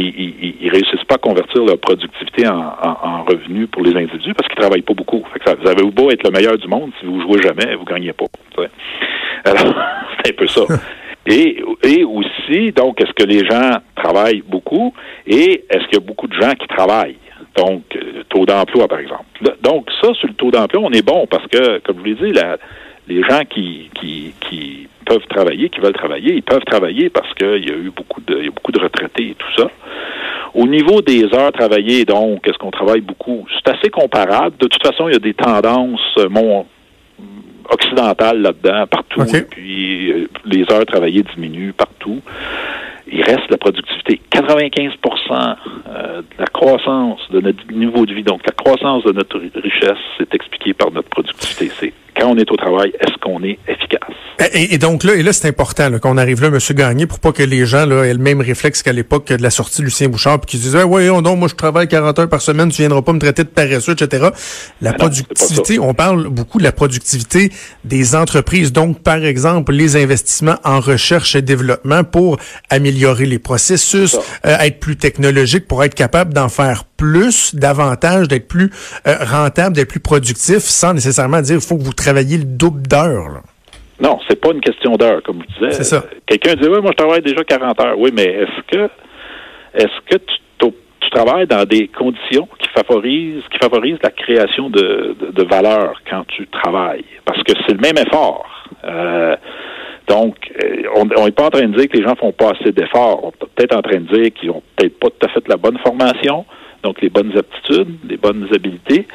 qu'ils 0.00 0.54
ne 0.60 0.70
réussissent 0.70 1.04
pas 1.06 1.16
à 1.16 1.18
convertir 1.18 1.64
leur 1.64 1.78
productivité 1.78 2.48
en, 2.48 2.74
en, 2.82 3.24
revenus 3.24 3.68
pour 3.70 3.82
les 3.82 3.94
individus 3.94 4.34
parce 4.34 4.48
qu'ils 4.48 4.60
travaillent 4.60 4.82
pas 4.82 4.94
beaucoup. 4.94 5.24
Fait 5.32 5.38
que 5.38 5.44
ça, 5.50 5.54
vous 5.54 5.68
avez 5.68 5.82
beau 5.90 6.10
être 6.10 6.24
le 6.24 6.30
meilleur 6.30 6.56
du 6.56 6.68
monde, 6.68 6.90
si 7.00 7.06
vous 7.06 7.20
jouez 7.20 7.42
jamais, 7.42 7.74
vous 7.74 7.84
gagnez 7.84 8.12
pas. 8.12 8.24
Alors, 9.44 9.74
c'est 10.24 10.32
un 10.32 10.36
peu 10.36 10.46
ça. 10.46 10.62
Et, 11.24 11.62
et 11.84 12.02
aussi, 12.02 12.72
donc, 12.72 13.00
est-ce 13.00 13.12
que 13.12 13.22
les 13.22 13.46
gens 13.48 13.78
travaillent 13.94 14.42
beaucoup 14.44 14.92
et 15.24 15.64
est-ce 15.70 15.84
qu'il 15.84 15.94
y 15.94 16.02
a 16.02 16.04
beaucoup 16.04 16.26
de 16.26 16.34
gens 16.34 16.50
qui 16.50 16.66
travaillent? 16.66 17.14
Donc, 17.54 17.82
le 17.94 18.24
taux 18.24 18.44
d'emploi, 18.44 18.88
par 18.88 18.98
exemple. 18.98 19.24
Donc, 19.62 19.88
ça, 20.00 20.12
sur 20.14 20.26
le 20.26 20.34
taux 20.34 20.50
d'emploi, 20.50 20.80
on 20.82 20.90
est 20.90 21.06
bon 21.06 21.28
parce 21.30 21.46
que, 21.46 21.78
comme 21.78 21.98
je 21.98 22.00
vous 22.00 22.06
l'ai 22.06 22.14
dit, 22.14 22.32
la, 22.32 22.56
les 23.08 23.22
gens 23.22 23.42
qui, 23.48 23.90
qui, 23.94 24.34
qui 24.40 24.88
peuvent 25.04 25.26
travailler, 25.28 25.68
qui 25.68 25.80
veulent 25.80 25.92
travailler, 25.92 26.34
ils 26.34 26.42
peuvent 26.42 26.64
travailler 26.64 27.10
parce 27.10 27.32
qu'il 27.34 27.68
y 27.68 27.70
a 27.70 27.76
eu 27.76 27.92
beaucoup 27.94 28.20
de, 28.20 28.38
il 28.38 28.44
y 28.44 28.48
a 28.48 28.50
beaucoup 28.50 28.72
de 28.72 28.80
retraités 28.80 29.30
et 29.30 29.34
tout 29.34 29.52
ça. 29.56 29.70
Au 30.54 30.66
niveau 30.66 31.00
des 31.00 31.24
heures 31.34 31.52
travaillées, 31.52 32.04
donc, 32.04 32.46
est-ce 32.46 32.58
qu'on 32.58 32.70
travaille 32.70 33.00
beaucoup? 33.00 33.46
C'est 33.54 33.72
assez 33.72 33.90
comparable. 33.90 34.56
De 34.58 34.66
toute 34.66 34.82
façon, 34.82 35.08
il 35.08 35.12
y 35.12 35.16
a 35.16 35.20
des 35.20 35.34
tendances 35.34 36.00
euh, 36.18 36.28
mon, 36.28 36.66
occidentales 37.70 38.42
là-dedans, 38.42 38.86
partout. 38.86 39.22
Et 39.34 39.42
puis, 39.42 40.12
euh, 40.12 40.28
les 40.44 40.70
heures 40.70 40.84
travaillées 40.84 41.24
diminuent 41.34 41.72
partout. 41.72 42.20
Il 43.10 43.22
reste 43.22 43.50
la 43.50 43.56
productivité. 43.56 44.20
95% 44.30 44.90
euh, 45.88 46.18
de 46.20 46.24
la 46.38 46.46
croissance 46.46 47.20
de 47.30 47.40
notre 47.40 47.72
niveau 47.72 48.06
de 48.06 48.14
vie, 48.14 48.22
donc 48.22 48.46
la 48.46 48.52
croissance 48.52 49.04
de 49.04 49.12
notre 49.12 49.38
richesse, 49.38 49.98
c'est 50.18 50.34
expliqué 50.34 50.74
par 50.74 50.90
notre 50.90 51.08
productivité. 51.08 51.70
C'est 51.78 51.92
quand 52.22 52.30
on 52.30 52.36
est 52.36 52.50
au 52.50 52.56
travail, 52.56 52.92
est-ce 53.00 53.18
qu'on 53.20 53.42
est 53.42 53.58
efficace? 53.66 54.00
Et, 54.54 54.78
donc 54.78 55.04
là, 55.04 55.14
et 55.14 55.22
là, 55.22 55.32
c'est 55.32 55.48
important 55.48 55.90
qu'on 55.98 56.16
arrive 56.16 56.40
là, 56.40 56.48
M. 56.48 56.58
Gagné, 56.76 57.06
pour 57.06 57.20
pas 57.20 57.32
que 57.32 57.42
les 57.42 57.66
gens 57.66 57.86
là, 57.86 58.04
aient 58.04 58.14
le 58.14 58.18
même 58.18 58.40
réflexe 58.40 58.82
qu'à 58.82 58.92
l'époque 58.92 59.28
de 59.28 59.42
la 59.42 59.50
sortie 59.50 59.80
de 59.80 59.86
Lucien 59.86 60.08
Bouchard, 60.08 60.40
puis 60.40 60.52
qu'ils 60.52 60.60
disent 60.60 60.76
ah, 60.76 60.86
ouais, 60.86 61.08
non, 61.08 61.36
moi 61.36 61.48
je 61.48 61.54
travaille 61.54 61.88
40 61.88 62.18
heures 62.18 62.28
par 62.28 62.40
semaine, 62.40 62.70
tu 62.70 62.82
viendras 62.82 63.02
pas 63.02 63.12
me 63.12 63.18
traiter 63.18 63.44
de 63.44 63.48
paresseux, 63.48 63.92
etc. 63.92 64.28
La 64.80 64.92
productivité, 64.92 65.78
on 65.78 65.94
parle 65.94 66.28
beaucoup 66.28 66.58
de 66.58 66.64
la 66.64 66.72
productivité 66.72 67.50
des 67.84 68.14
entreprises. 68.14 68.72
Donc, 68.72 69.02
par 69.02 69.24
exemple, 69.24 69.72
les 69.72 69.96
investissements 69.96 70.56
en 70.64 70.80
recherche 70.80 71.34
et 71.34 71.42
développement 71.42 72.04
pour 72.04 72.38
améliorer 72.70 73.26
les 73.26 73.38
processus, 73.38 74.16
euh, 74.46 74.58
être 74.58 74.80
plus 74.80 74.96
technologique, 74.96 75.66
pour 75.66 75.84
être 75.84 75.94
capable 75.94 76.34
d'en 76.34 76.48
faire 76.48 76.84
plus, 77.02 77.56
davantage, 77.56 78.28
d'être 78.28 78.46
plus 78.46 78.70
euh, 79.08 79.16
rentable, 79.24 79.74
d'être 79.74 79.88
plus 79.88 80.00
productif, 80.00 80.58
sans 80.58 80.94
nécessairement 80.94 81.40
dire 81.40 81.56
il 81.56 81.60
faut 81.60 81.76
que 81.76 81.82
vous 81.82 81.92
travailliez 81.92 82.38
le 82.38 82.44
double 82.44 82.82
d'heures. 82.82 83.42
Non, 84.00 84.20
c'est 84.28 84.40
pas 84.40 84.50
une 84.52 84.60
question 84.60 84.92
d'heure, 84.92 85.20
comme 85.24 85.38
vous 85.38 85.46
disiez. 85.52 85.72
C'est 85.72 85.84
ça. 85.84 86.04
Quelqu'un 86.26 86.54
dit, 86.54 86.68
oui, 86.68 86.80
moi, 86.80 86.92
je 86.92 87.02
travaille 87.02 87.22
déjà 87.22 87.42
40 87.42 87.80
heures. 87.80 87.98
Oui, 87.98 88.10
mais 88.14 88.22
est-ce 88.24 88.62
que, 88.70 88.88
est-ce 89.74 90.00
que 90.10 90.16
tu, 90.16 90.36
travailles 91.10 91.46
dans 91.46 91.66
des 91.66 91.88
conditions 91.88 92.48
qui 92.58 92.68
favorisent, 92.70 93.42
qui 93.52 93.58
favorisent 93.58 93.98
la 94.02 94.10
création 94.12 94.70
de, 94.70 95.14
de, 95.30 95.42
valeur 95.42 96.00
quand 96.08 96.24
tu 96.28 96.46
travailles? 96.46 97.04
Parce 97.26 97.42
que 97.42 97.52
c'est 97.66 97.74
le 97.74 97.80
même 97.80 97.98
effort. 97.98 98.46
Euh, 98.84 99.36
donc, 100.08 100.36
euh, 100.64 100.84
on 100.96 101.24
n'est 101.26 101.32
pas 101.32 101.48
en 101.48 101.50
train 101.50 101.68
de 101.68 101.76
dire 101.76 101.86
que 101.86 101.98
les 101.98 102.02
gens 102.02 102.14
font 102.14 102.32
pas 102.32 102.52
assez 102.52 102.72
d'efforts. 102.72 103.24
On 103.24 103.28
est 103.28 103.48
peut-être 103.54 103.76
en 103.76 103.82
train 103.82 104.00
de 104.00 104.06
dire 104.06 104.32
qu'ils 104.32 104.52
ont 104.52 104.62
peut-être 104.74 104.98
pas 104.98 105.08
tout 105.08 105.26
à 105.26 105.28
fait 105.28 105.46
la 105.48 105.58
bonne 105.58 105.76
formation, 105.84 106.46
donc 106.82 107.00
les 107.00 107.08
bonnes 107.08 107.36
aptitudes, 107.36 107.96
les 108.08 108.16
bonnes 108.16 108.48
habiletés, 108.52 109.06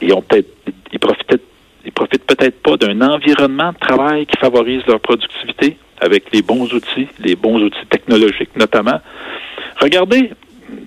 et 0.00 0.12
ont 0.12 0.22
peut-être, 0.22 0.48
ils 0.92 0.98
profitaient 0.98 1.40
ils 1.84 1.92
profitent 1.92 2.24
peut-être 2.24 2.62
pas 2.62 2.76
d'un 2.76 3.00
environnement 3.02 3.72
de 3.72 3.78
travail 3.78 4.26
qui 4.26 4.36
favorise 4.38 4.82
leur 4.86 5.00
productivité 5.00 5.76
avec 6.00 6.24
les 6.32 6.42
bons 6.42 6.72
outils, 6.72 7.08
les 7.20 7.36
bons 7.36 7.60
outils 7.60 7.86
technologiques 7.90 8.56
notamment. 8.56 9.00
Regardez, 9.80 10.30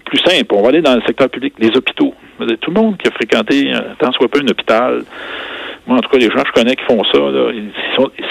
plus 0.06 0.20
simple, 0.20 0.54
on 0.54 0.62
va 0.62 0.70
aller 0.70 0.82
dans 0.82 0.96
le 0.96 1.02
secteur 1.02 1.30
public, 1.30 1.54
les 1.60 1.76
hôpitaux. 1.76 2.14
Tout 2.40 2.72
le 2.72 2.82
monde 2.82 2.98
qui 2.98 3.08
a 3.08 3.12
fréquenté 3.12 3.72
tant 4.00 4.12
soit 4.12 4.28
peu 4.28 4.40
un 4.40 4.48
hôpital, 4.48 5.04
moi 5.86 5.98
en 5.98 6.02
tout 6.02 6.10
cas 6.10 6.18
les 6.18 6.30
gens 6.30 6.42
que 6.42 6.48
je 6.48 6.62
connais 6.62 6.76
qui 6.76 6.84
font 6.84 7.04
ça, 7.06 7.20
ils, 7.54 7.72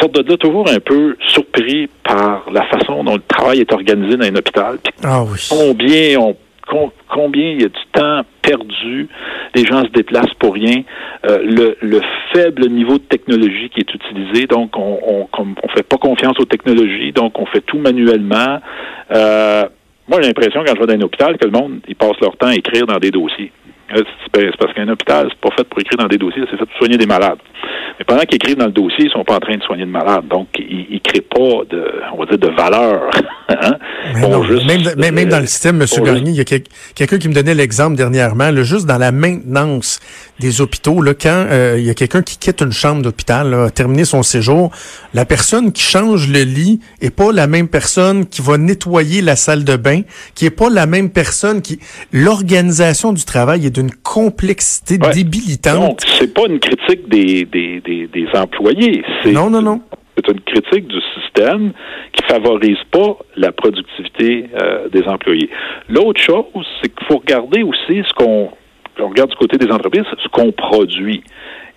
sortent 0.00 0.20
de 0.20 0.30
là 0.30 0.36
toujours 0.36 0.68
un 0.68 0.80
peu 0.80 1.16
surpris 1.28 1.88
par 2.04 2.46
la 2.52 2.64
façon 2.64 3.04
dont 3.04 3.14
le 3.14 3.22
travail 3.26 3.60
est 3.60 3.72
organisé 3.72 4.16
dans 4.16 4.26
un 4.26 4.36
hôpital. 4.36 4.78
Ah 5.02 5.22
oui. 5.22 5.38
Combien 5.48 6.18
on 6.18 6.36
combien 6.66 7.50
il 7.52 7.62
y 7.62 7.64
a 7.64 7.68
du 7.68 7.86
temps 7.92 8.22
perdu, 8.42 9.08
les 9.54 9.64
gens 9.64 9.82
se 9.82 9.90
déplacent 9.90 10.34
pour 10.38 10.54
rien, 10.54 10.82
euh, 11.28 11.38
le, 11.42 11.76
le, 11.80 12.00
faible 12.32 12.68
niveau 12.68 12.98
de 12.98 13.04
technologie 13.04 13.70
qui 13.70 13.80
est 13.80 13.94
utilisé, 13.94 14.46
donc 14.46 14.76
on 14.76 15.28
on 15.66 15.68
fait 15.68 15.82
pas 15.82 15.96
confiance 15.96 16.38
aux 16.38 16.44
technologies, 16.44 17.12
donc 17.12 17.38
on 17.38 17.46
fait 17.46 17.60
tout 17.60 17.78
manuellement. 17.78 18.60
Euh, 19.12 19.64
moi, 20.08 20.20
j'ai 20.20 20.28
l'impression, 20.28 20.62
quand 20.64 20.74
je 20.74 20.80
vais 20.80 20.86
dans 20.86 20.94
un 20.94 21.06
hôpital, 21.06 21.36
que 21.36 21.46
le 21.46 21.50
monde, 21.50 21.80
ils 21.88 21.96
passent 21.96 22.20
leur 22.20 22.36
temps 22.36 22.46
à 22.46 22.54
écrire 22.54 22.86
dans 22.86 22.98
des 22.98 23.10
dossiers. 23.10 23.50
Euh, 23.96 24.02
c'est 24.34 24.56
parce 24.56 24.72
qu'un 24.74 24.88
hôpital, 24.88 25.28
c'est 25.30 25.40
pas 25.40 25.54
fait 25.56 25.64
pour 25.64 25.80
écrire 25.80 25.98
dans 25.98 26.06
des 26.06 26.18
dossiers, 26.18 26.42
c'est 26.50 26.56
fait 26.56 26.66
pour 26.66 26.76
soigner 26.78 26.96
des 26.96 27.06
malades. 27.06 27.38
Pendant 28.06 28.22
qu'ils 28.22 28.36
écrivent 28.36 28.56
dans 28.56 28.66
le 28.66 28.72
dossier, 28.72 29.06
ils 29.06 29.10
sont 29.10 29.24
pas 29.24 29.36
en 29.36 29.40
train 29.40 29.56
de 29.56 29.62
soigner 29.62 29.84
de 29.84 29.90
malades. 29.90 30.28
Donc, 30.28 30.48
ils, 30.58 30.86
ils 30.90 31.00
créent 31.00 31.20
pas 31.20 31.64
de, 31.68 31.84
on 32.12 32.18
va 32.18 32.26
dire, 32.26 32.38
de 32.38 32.48
valeur. 32.48 33.10
hein? 33.48 33.78
même, 34.96 35.12
même, 35.14 35.28
dans 35.28 35.40
le 35.40 35.46
système, 35.46 35.80
M. 35.80 36.04
Gagné, 36.04 36.30
il 36.30 36.36
y 36.36 36.40
a 36.40 36.44
quelqu'un 36.44 37.18
qui 37.18 37.28
me 37.28 37.34
donnait 37.34 37.54
l'exemple 37.54 37.96
dernièrement, 37.96 38.50
là, 38.50 38.62
juste 38.62 38.86
dans 38.86 38.98
la 38.98 39.12
maintenance 39.12 40.00
des 40.38 40.60
hôpitaux, 40.60 41.02
là, 41.02 41.14
quand 41.14 41.46
euh, 41.50 41.76
il 41.78 41.84
y 41.84 41.90
a 41.90 41.94
quelqu'un 41.94 42.22
qui 42.22 42.38
quitte 42.38 42.60
une 42.60 42.72
chambre 42.72 43.02
d'hôpital, 43.02 43.52
a 43.54 43.70
terminé 43.70 44.04
son 44.04 44.22
séjour, 44.22 44.70
la 45.14 45.24
personne 45.24 45.72
qui 45.72 45.82
change 45.82 46.28
le 46.28 46.42
lit 46.42 46.80
est 47.00 47.14
pas 47.14 47.32
la 47.32 47.46
même 47.46 47.68
personne 47.68 48.26
qui 48.26 48.42
va 48.42 48.56
nettoyer 48.56 49.20
la 49.20 49.34
salle 49.36 49.64
de 49.64 49.76
bain, 49.76 50.02
qui 50.34 50.46
est 50.46 50.50
pas 50.50 50.70
la 50.70 50.86
même 50.86 51.10
personne 51.10 51.60
qui... 51.62 51.80
L'organisation 52.12 53.12
du 53.12 53.24
travail 53.24 53.66
est 53.66 53.74
d'une 53.74 53.90
complexité 53.90 54.98
débilitante. 54.98 55.80
Donc, 55.80 56.00
c'est 56.06 56.32
pas 56.32 56.46
une 56.48 56.60
critique 56.60 57.08
des, 57.08 57.44
des, 57.44 57.80
des 57.80 57.96
des, 57.96 58.08
des 58.08 58.26
employés. 58.34 59.02
C'est 59.22 59.32
Non, 59.32 59.50
non, 59.50 59.62
non. 59.62 59.80
c'est 60.16 60.28
une 60.28 60.40
critique 60.40 60.88
du 60.88 61.00
système 61.14 61.72
qui 62.12 62.22
favorise 62.26 62.78
pas 62.90 63.16
la 63.36 63.52
productivité 63.52 64.50
euh, 64.60 64.88
des 64.88 65.04
employés. 65.04 65.50
L'autre 65.88 66.20
chose, 66.20 66.66
c'est 66.80 66.94
qu'il 66.94 67.06
faut 67.06 67.18
regarder 67.18 67.62
aussi 67.62 68.02
ce 68.08 68.12
qu'on 68.14 68.50
on 68.98 69.08
regarde 69.08 69.30
du 69.30 69.36
côté 69.36 69.58
des 69.58 69.70
entreprises, 69.70 70.04
ce 70.22 70.28
qu'on 70.28 70.52
produit. 70.52 71.22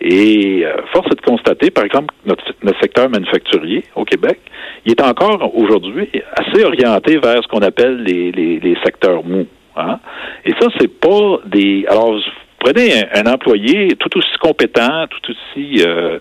Et 0.02 0.66
euh, 0.66 0.82
force 0.94 1.08
est 1.08 1.16
de 1.16 1.22
constater, 1.22 1.72
par 1.72 1.84
exemple, 1.84 2.14
notre, 2.26 2.44
notre 2.64 2.80
secteur 2.80 3.10
manufacturier 3.10 3.84
au 3.96 4.06
Québec, 4.06 4.40
il 4.86 4.94
est 4.94 5.02
encore 5.02 5.54
aujourd'hui 5.58 6.10
assez 6.38 6.64
orienté 6.64 7.18
vers 7.18 7.44
ce 7.44 7.48
qu'on 7.48 7.60
appelle 7.60 8.04
les, 8.04 8.32
les, 8.32 8.60
les 8.60 8.78
secteurs 8.84 9.26
mous. 9.26 9.48
Hein? 9.76 10.00
Et 10.46 10.54
ça, 10.60 10.68
c'est 10.80 11.00
pas 11.00 11.40
des. 11.46 11.86
Alors, 11.90 12.14
vous 12.14 12.22
prenez 12.60 12.92
un, 12.94 13.26
un 13.26 13.34
employé 13.34 13.90
tout 14.00 14.18
aussi 14.18 14.38
compétent, 14.42 15.06
tout 15.10 15.32
aussi 15.32 15.84
euh, 15.86 16.20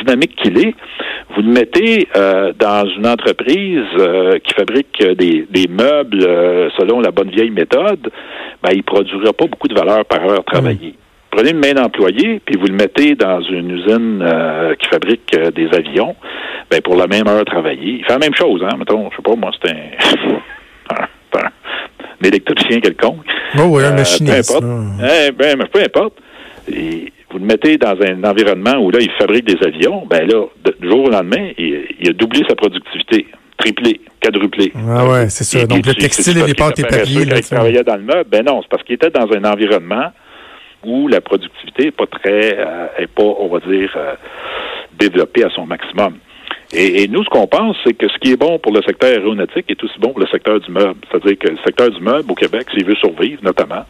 dynamique 0.00 0.36
qu'il 0.36 0.58
est, 0.58 0.74
vous 1.34 1.42
le 1.42 1.48
mettez 1.48 2.08
euh, 2.16 2.52
dans 2.58 2.86
une 2.88 3.06
entreprise 3.06 3.82
euh, 3.98 4.38
qui 4.38 4.54
fabrique 4.54 5.02
des, 5.02 5.46
des 5.50 5.66
meubles 5.68 6.22
euh, 6.22 6.68
selon 6.78 7.00
la 7.00 7.10
bonne 7.10 7.30
vieille 7.30 7.50
méthode, 7.50 8.10
ben, 8.64 8.70
il 8.74 8.82
produira 8.82 9.32
pas 9.32 9.46
beaucoup 9.46 9.68
de 9.68 9.74
valeur 9.74 10.04
par 10.06 10.24
heure 10.24 10.44
travaillée. 10.44 10.94
Prenez 11.30 11.50
une 11.50 11.58
main 11.58 11.72
d'employé, 11.74 12.40
puis 12.44 12.56
vous 12.56 12.66
le 12.66 12.74
mettez 12.74 13.14
dans 13.16 13.40
une 13.40 13.70
usine 13.72 14.22
euh, 14.22 14.74
qui 14.76 14.88
fabrique 14.88 15.30
euh, 15.36 15.50
des 15.50 15.68
avions, 15.76 16.14
ben, 16.70 16.80
pour 16.80 16.96
la 16.96 17.06
même 17.08 17.26
heure 17.28 17.44
travaillée, 17.44 17.98
il 17.98 18.04
fait 18.04 18.12
la 18.12 18.18
même 18.20 18.34
chose, 18.34 18.62
hein, 18.64 18.76
mettons, 18.78 19.10
je 19.10 19.16
sais 19.16 19.22
pas, 19.22 19.34
moi, 19.36 19.50
c'est 19.60 19.70
un, 19.70 20.94
un, 20.96 21.38
un 21.40 22.26
électricien 22.26 22.80
quelconque. 22.80 23.24
Oh, 23.58 23.62
oui, 23.68 23.82
un 23.84 23.92
Euh, 23.92 23.96
machiniste. 23.96 24.58
Peu 24.58 24.64
importe. 24.64 24.64
Eh 25.02 25.32
ben, 25.32 25.56
mais 25.58 25.66
peu 25.66 25.80
importe. 25.80 26.14
Et 26.72 27.12
vous 27.30 27.38
le 27.38 27.44
mettez 27.44 27.76
dans 27.78 27.96
un 28.00 28.24
environnement 28.24 28.76
où 28.78 28.90
là, 28.90 28.98
il 29.00 29.10
fabrique 29.18 29.44
des 29.44 29.62
avions, 29.66 30.06
ben 30.08 30.26
là, 30.28 30.44
de- 30.64 30.76
du 30.80 30.88
jour 30.88 31.04
au 31.04 31.10
lendemain, 31.10 31.50
il, 31.58 31.84
il 32.00 32.10
a 32.10 32.12
doublé 32.12 32.42
sa 32.48 32.54
productivité, 32.54 33.26
triplé, 33.64 34.00
quadruplé. 34.20 34.72
Ah 34.88 35.06
ouais, 35.06 35.30
c'est 35.30 35.44
ça. 35.44 35.66
Donc, 35.66 35.86
le 35.86 35.94
textile 35.94 36.38
et 36.38 36.46
les 36.46 36.54
pâtes 36.54 36.78
et 36.78 36.82
là, 36.82 37.36
il 37.38 37.42
travaillait 37.42 37.82
dans 37.84 37.96
le 37.96 38.02
meuble, 38.02 38.28
ben 38.28 38.44
non, 38.44 38.60
c'est 38.62 38.68
parce 38.68 38.82
qu'il 38.82 38.94
était 38.96 39.10
dans 39.10 39.30
un 39.32 39.44
environnement 39.44 40.12
où 40.84 41.08
la 41.08 41.20
productivité 41.22 41.84
n'est 41.86 41.90
pas 41.90 42.06
très, 42.06 42.58
euh, 42.58 42.86
est 42.98 43.06
pas, 43.06 43.22
on 43.22 43.48
va 43.48 43.60
dire, 43.60 43.90
euh, 43.96 44.14
développée 44.98 45.44
à 45.44 45.50
son 45.50 45.64
maximum. 45.66 46.18
Et, 46.72 47.02
et 47.02 47.08
nous, 47.08 47.24
ce 47.24 47.30
qu'on 47.30 47.46
pense, 47.46 47.76
c'est 47.84 47.94
que 47.94 48.08
ce 48.08 48.18
qui 48.18 48.32
est 48.32 48.36
bon 48.36 48.58
pour 48.58 48.72
le 48.72 48.82
secteur 48.82 49.10
aéronautique 49.10 49.64
est 49.68 49.82
aussi 49.82 49.98
bon 49.98 50.10
pour 50.10 50.20
le 50.20 50.26
secteur 50.26 50.60
du 50.60 50.70
meuble. 50.70 51.00
C'est-à-dire 51.10 51.38
que 51.38 51.48
le 51.48 51.58
secteur 51.64 51.90
du 51.90 52.00
meuble 52.00 52.30
au 52.30 52.34
Québec, 52.34 52.66
s'il 52.74 52.84
veut 52.84 52.96
survivre, 52.96 53.40
notamment, 53.42 53.84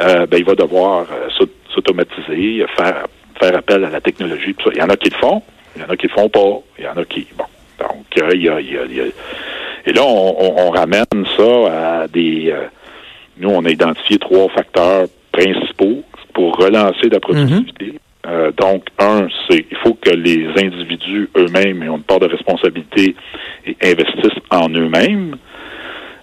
euh, 0.00 0.26
ben, 0.26 0.38
il 0.38 0.44
va 0.44 0.54
devoir 0.54 1.02
euh, 1.12 1.28
s'au- 1.36 1.46
s'automatiser, 1.74 2.64
faire, 2.76 3.06
faire 3.38 3.56
appel 3.56 3.84
à 3.84 3.90
la 3.90 4.00
technologie. 4.00 4.54
Tout 4.54 4.70
ça. 4.70 4.74
Il 4.74 4.80
y 4.80 4.82
en 4.82 4.88
a 4.88 4.96
qui 4.96 5.10
le 5.10 5.16
font, 5.16 5.42
il 5.76 5.82
y 5.82 5.84
en 5.84 5.88
a 5.90 5.96
qui 5.96 6.08
le 6.08 6.12
font 6.12 6.28
pas, 6.28 6.58
il 6.78 6.84
y 6.84 6.88
en 6.88 6.96
a 6.96 7.04
qui... 7.04 7.26
Bon, 7.36 7.44
donc, 7.82 8.06
euh, 8.22 8.30
il 8.34 8.42
y 8.42 8.48
a... 8.48 8.60
il 8.60 8.72
y 8.72 8.78
a- 8.78 8.84
il 8.88 8.96
y 8.96 9.00
a- 9.00 9.04
et 9.84 9.92
là, 9.92 10.02
on, 10.04 10.36
on- 10.38 10.66
on 10.68 10.70
ramène 10.70 11.26
ça 11.36 12.02
à 12.02 12.08
des... 12.08 12.50
euh, 12.52 12.66
nous, 13.38 13.50
on 13.50 13.64
a 13.64 13.70
identifié 13.70 14.18
trois 14.18 14.48
facteurs 14.50 15.06
principaux 15.32 16.02
pour 16.34 16.54
relancer 16.56 17.08
la 17.10 17.18
productivité. 17.20 17.94
Euh, 18.28 18.52
donc, 18.52 18.84
un, 19.00 19.26
c'est 19.50 19.66
il 19.70 19.76
faut 19.78 19.94
que 19.94 20.10
les 20.10 20.46
individus 20.56 21.28
eux-mêmes 21.36 21.82
aient 21.82 21.86
une 21.86 22.02
part 22.04 22.20
de 22.20 22.26
responsabilité 22.28 23.16
et 23.66 23.76
investissent 23.82 24.38
en 24.50 24.68
eux-mêmes. 24.68 25.36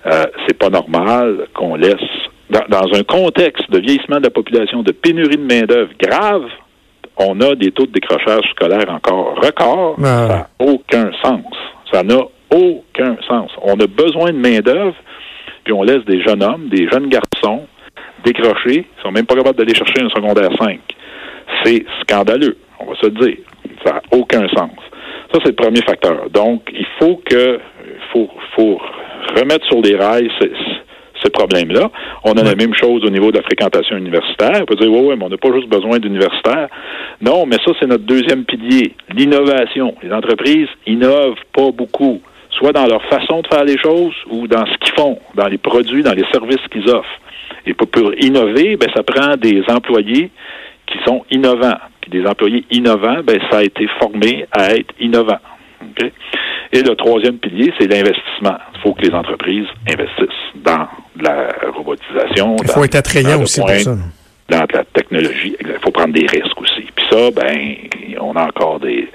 Euh, 0.06 0.26
c'est 0.48 0.58
pas 0.58 0.70
normal 0.70 1.48
qu'on 1.54 1.76
laisse, 1.76 1.96
dans, 2.50 2.64
dans 2.70 2.98
un 2.98 3.04
contexte 3.04 3.70
de 3.70 3.80
vieillissement 3.80 4.20
de 4.20 4.24
la 4.24 4.30
population, 4.30 4.82
de 4.84 4.94
pénurie 4.94 5.36
de 5.36 5.44
main-d'œuvre 5.44 5.92
grave, 6.00 6.46
on 7.20 7.40
a 7.42 7.56
des 7.56 7.72
taux 7.72 7.86
de 7.86 7.92
décrochage 7.92 8.50
scolaire 8.52 8.90
encore 8.90 9.36
records. 9.36 9.96
Ah. 10.00 10.04
Ça 10.04 10.28
n'a 10.28 10.50
aucun 10.60 11.12
sens. 11.22 11.46
Ça 11.92 12.04
n'a 12.04 12.20
aucun 12.52 13.18
sens. 13.28 13.52
On 13.62 13.74
a 13.80 13.88
besoin 13.88 14.32
de 14.32 14.38
main-d'œuvre, 14.38 14.96
puis 15.64 15.74
on 15.74 15.84
laisse 15.84 16.04
des 16.06 16.22
jeunes 16.22 16.44
hommes, 16.44 16.70
des 16.70 16.90
jeunes 16.90 17.10
garçons 17.10 17.68
décrochés, 18.24 18.86
ils 18.98 19.02
sont 19.02 19.12
même 19.12 19.26
pas 19.26 19.36
capables 19.36 19.58
d'aller 19.58 19.76
chercher 19.76 20.02
un 20.02 20.10
secondaire 20.10 20.50
5. 20.60 20.80
C'est 21.64 21.86
scandaleux, 22.02 22.58
on 22.80 22.86
va 22.86 22.96
se 22.96 23.06
le 23.06 23.12
dire. 23.12 23.38
Ça 23.86 23.94
n'a 23.94 24.02
aucun 24.12 24.48
sens. 24.50 24.72
Ça, 25.34 25.40
c'est 25.44 25.50
le 25.50 25.56
premier 25.56 25.82
facteur. 25.82 26.30
Donc, 26.32 26.70
il 26.74 26.86
faut 27.00 27.22
que, 27.26 27.60
faut, 28.12 28.30
faut 28.56 28.80
remettre 29.36 29.66
sur 29.68 29.82
les 29.82 29.96
rails 29.96 30.30
ce, 30.40 30.48
ce 31.24 31.30
problème-là. 31.30 31.90
On 32.24 32.34
a 32.34 32.44
la 32.44 32.56
même 32.56 32.74
chose 32.74 33.04
au 33.06 33.10
niveau 33.10 33.32
de 33.32 33.38
la 33.38 33.44
fréquentation 33.44 33.96
universitaire. 33.96 34.62
On 34.62 34.66
peut 34.66 34.76
dire, 34.76 34.92
oui, 34.92 35.02
oui, 35.04 35.16
mais 35.18 35.26
on 35.26 35.30
n'a 35.30 35.38
pas 35.38 35.54
juste 35.54 35.70
besoin 35.70 36.00
d'universitaires. 36.00 36.68
Non, 37.22 37.46
mais 37.46 37.58
ça, 37.66 37.72
c'est 37.80 37.88
notre 37.88 38.04
deuxième 38.04 38.44
pilier, 38.46 38.94
l'innovation. 39.14 39.96
Les 40.04 40.12
entreprises 40.12 40.68
innovent 40.86 41.40
pas 41.54 41.72
beaucoup, 41.72 42.22
soit 42.52 42.74
dans 42.74 42.88
leur 42.88 43.04
façon 43.06 43.42
de 43.42 43.48
faire 43.48 43.64
les 43.64 43.78
choses 43.78 44.16
ou 44.30 44.48
dans 44.48 44.66
ce 44.66 44.78
qu'ils 44.80 44.96
font, 44.96 45.20
dans 45.36 45.48
les 45.48 45.58
produits, 45.58 46.04
dans 46.04 46.14
les 46.14 46.26
services 46.32 46.66
qu'ils 46.72 46.90
offrent. 46.90 47.20
Et 47.66 47.74
pour, 47.74 47.88
pour 47.88 48.14
innover, 48.20 48.76
ben, 48.76 48.90
ça 48.96 49.04
prend 49.04 49.36
des 49.38 49.64
employés 49.70 50.32
qui 50.88 50.98
sont 51.06 51.24
innovants. 51.32 51.78
Puis 52.02 52.12
des 52.12 52.26
employés 52.26 52.66
innovants, 52.72 53.22
ben, 53.24 53.40
ça 53.50 53.60
a 53.60 53.64
été 53.64 53.88
formé 54.00 54.46
à 54.52 54.76
être 54.76 54.94
innovant. 55.00 55.40
OK? 55.82 56.12
Et 56.72 56.82
le 56.82 56.96
troisième 56.96 57.38
pilier, 57.38 57.74
c'est 57.80 57.88
l'investissement. 57.88 58.58
Il 58.80 58.82
faut 58.82 58.94
que 58.94 59.02
les 59.02 59.14
entreprises 59.14 59.66
investissent 59.92 60.64
dans 60.64 60.88
la 61.22 61.50
robotisation. 61.76 62.56
Il 62.64 62.70
faut 62.70 62.80
dans- 62.80 62.86
être 62.86 62.96
attrayant 62.96 63.42
aussi 63.42 63.60
pour 63.60 63.68
point- 63.68 63.80
ça. 63.80 63.98
Dans 64.50 64.66
la 64.74 64.84
technologie. 64.94 65.56
Il 65.62 65.76
faut 65.84 65.92
prendre 65.92 66.14
des 66.14 66.26
risques 66.26 66.60
aussi. 66.60 66.82
Puis 66.96 67.06
ça, 67.12 67.30
ben, 67.32 67.76
on 68.20 68.34
a 68.36 68.46
encore 68.46 68.80
des, 68.80 69.08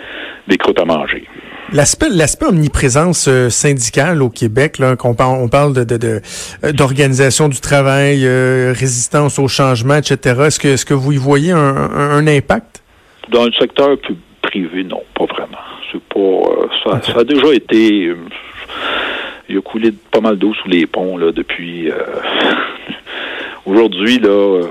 des 0.47 0.57
croûtes 0.59 0.79
à 0.79 0.85
manger. 0.85 1.25
L'aspect, 1.73 2.09
l'aspect 2.11 2.47
omniprésence 2.47 3.27
euh, 3.27 3.49
syndicale 3.51 4.23
au 4.23 4.29
Québec, 4.29 4.79
là, 4.79 4.95
qu'on 4.97 5.15
parle, 5.15 5.39
on 5.41 5.49
parle 5.49 5.73
de, 5.73 5.83
de, 5.83 5.97
de, 5.97 6.21
euh, 6.63 6.73
d'organisation 6.73 7.49
du 7.49 7.59
travail, 7.61 8.25
euh, 8.27 8.73
résistance 8.79 9.39
au 9.41 9.49
changement, 9.49 9.97
etc. 9.97 10.41
Est-ce 10.47 10.61
que, 10.61 10.69
est-ce 10.69 10.85
que 10.87 10.95
vous 10.95 11.13
y 11.13 11.17
voyez 11.17 11.51
un, 11.53 11.59
un, 11.59 12.11
un 12.13 12.27
impact? 12.29 12.83
Dans 13.33 13.45
le 13.47 13.53
secteur 13.59 13.97
privé, 14.43 14.85
non, 14.85 15.03
pas 15.19 15.25
vraiment. 15.25 15.59
C'est 15.91 16.03
pas. 16.03 16.21
euh, 16.21 16.67
ça, 16.85 17.13
ça 17.13 17.19
a 17.21 17.25
déjà 17.25 17.53
été. 17.55 18.15
Il 19.49 19.59
a 19.59 19.61
coulé 19.61 19.93
pas 20.11 20.21
mal 20.21 20.37
d'eau 20.37 20.55
sous 20.55 20.69
les 20.69 20.87
ponts 20.87 21.17
là 21.17 21.33
depuis. 21.33 21.91
euh, 21.91 21.97
Aujourd'hui 23.67 24.19
là. 24.19 24.29
euh, 24.29 24.71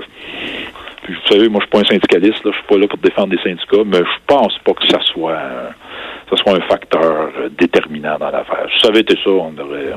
vous 1.06 1.14
savez, 1.28 1.48
moi, 1.50 1.60
je 1.60 1.66
suis 1.66 1.70
pas 1.70 1.80
un 1.80 1.84
syndicaliste, 1.92 2.42
là, 2.46 2.50
je 2.52 2.56
suis 2.56 2.66
pas 2.66 2.78
là 2.78 2.86
pour 2.88 2.98
défendre 2.98 3.28
des 3.28 3.42
syndicats, 3.42 3.84
mais 3.84 3.98
je 3.98 4.18
pense 4.26 4.56
pas 4.64 4.72
que 4.72 4.86
ça 4.88 5.00
soit, 5.02 5.32
euh, 5.32 5.68
ça 6.30 6.36
soit 6.38 6.54
un 6.56 6.60
facteur 6.62 7.28
euh, 7.38 7.50
déterminant 7.58 8.16
dans 8.18 8.30
l'affaire. 8.30 8.66
Si 8.72 8.80
ça 8.80 8.88
avait 8.88 9.00
été 9.00 9.14
ça, 9.22 9.28
on 9.28 9.52
aurait, 9.58 9.92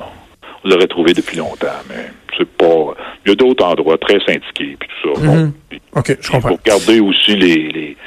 on 0.66 0.68
l'aurait 0.70 0.88
trouvé 0.88 1.14
depuis 1.14 1.38
longtemps, 1.38 1.68
mais 1.88 2.08
c'est 2.38 2.50
pas. 2.50 2.94
Il 3.26 3.30
y 3.30 3.32
a 3.32 3.36
d'autres 3.36 3.64
endroits 3.66 3.98
très 3.98 4.20
syndiqués, 4.20 4.76
puis 4.78 4.90
tout 5.02 5.14
ça. 5.16 5.22
Bon, 5.26 5.34
Mhm. 5.36 5.54
puis- 5.70 5.82
OK, 5.96 6.08
je 6.08 6.12
il 6.12 6.24
faut 6.26 6.34
comprends. 6.34 6.56
regarder 6.62 7.00
aussi 7.00 7.36
les, 7.38 7.70
les 7.70 7.98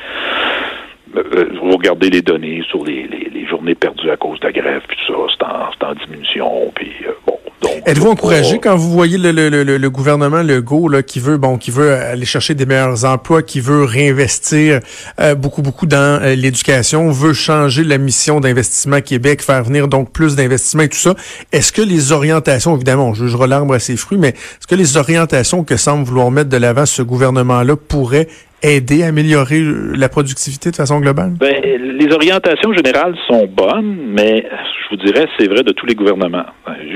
vous 1.12 1.70
regardez 1.76 2.08
les 2.10 2.22
données 2.22 2.62
sur 2.68 2.84
les, 2.84 3.02
les, 3.08 3.30
les 3.32 3.46
journées 3.46 3.74
perdues 3.74 4.10
à 4.10 4.16
cause 4.16 4.38
de 4.40 4.46
la 4.46 4.52
grève, 4.52 4.82
puis 4.86 4.96
tout 5.06 5.12
ça, 5.12 5.34
c'est 5.38 5.44
en, 5.44 5.70
c'est 5.72 5.84
en 5.86 5.94
diminution, 6.06 6.72
puis 6.74 6.92
euh, 7.06 7.12
bon. 7.26 7.38
Donc, 7.62 7.69
Êtes-vous 7.86 8.04
c'est 8.04 8.10
encouragé 8.10 8.58
quand 8.58 8.76
vous 8.76 8.90
voyez 8.90 9.16
le, 9.16 9.32
le, 9.32 9.48
le, 9.48 9.78
le 9.78 9.90
gouvernement 9.90 10.42
Legault 10.42 10.88
là, 10.88 11.02
qui 11.02 11.20
veut 11.20 11.38
bon 11.38 11.56
qui 11.56 11.70
veut 11.70 11.94
aller 11.94 12.26
chercher 12.26 12.54
des 12.54 12.66
meilleurs 12.66 13.04
emplois, 13.04 13.42
qui 13.42 13.60
veut 13.60 13.84
réinvestir 13.84 14.80
euh, 15.20 15.34
beaucoup 15.34 15.62
beaucoup 15.62 15.86
dans 15.86 16.20
euh, 16.22 16.34
l'éducation, 16.34 17.10
veut 17.10 17.32
changer 17.32 17.84
la 17.84 17.98
mission 17.98 18.40
d'investissement 18.40 19.00
Québec, 19.00 19.42
faire 19.42 19.64
venir 19.64 19.88
donc 19.88 20.12
plus 20.12 20.36
d'investissements 20.36 20.82
et 20.82 20.88
tout 20.88 20.98
ça. 20.98 21.14
Est-ce 21.52 21.72
que 21.72 21.82
les 21.82 22.12
orientations, 22.12 22.74
évidemment, 22.74 23.08
on 23.08 23.14
jugera 23.14 23.46
l'arbre 23.46 23.74
à 23.74 23.78
ses 23.78 23.96
fruits, 23.96 24.18
mais 24.18 24.28
est-ce 24.30 24.66
que 24.66 24.74
les 24.74 24.96
orientations 24.96 25.64
que 25.64 25.76
semble 25.76 26.04
vouloir 26.04 26.30
mettre 26.30 26.50
de 26.50 26.56
l'avant 26.56 26.86
ce 26.86 27.02
gouvernement-là 27.02 27.76
pourraient 27.76 28.28
aider 28.62 29.02
à 29.02 29.08
améliorer 29.08 29.60
la 29.96 30.08
productivité 30.08 30.70
de 30.70 30.76
façon 30.76 31.00
globale? 31.00 31.30
Ben, 31.38 31.56
les 31.64 32.12
orientations 32.14 32.72
générales 32.72 33.14
sont 33.28 33.46
bonnes, 33.46 33.96
mais 34.08 34.44
je 34.44 34.96
vous 34.96 35.02
dirais, 35.04 35.26
c'est 35.38 35.48
vrai 35.48 35.62
de 35.62 35.72
tous 35.72 35.86
les 35.86 35.94
gouvernements. 35.94 36.46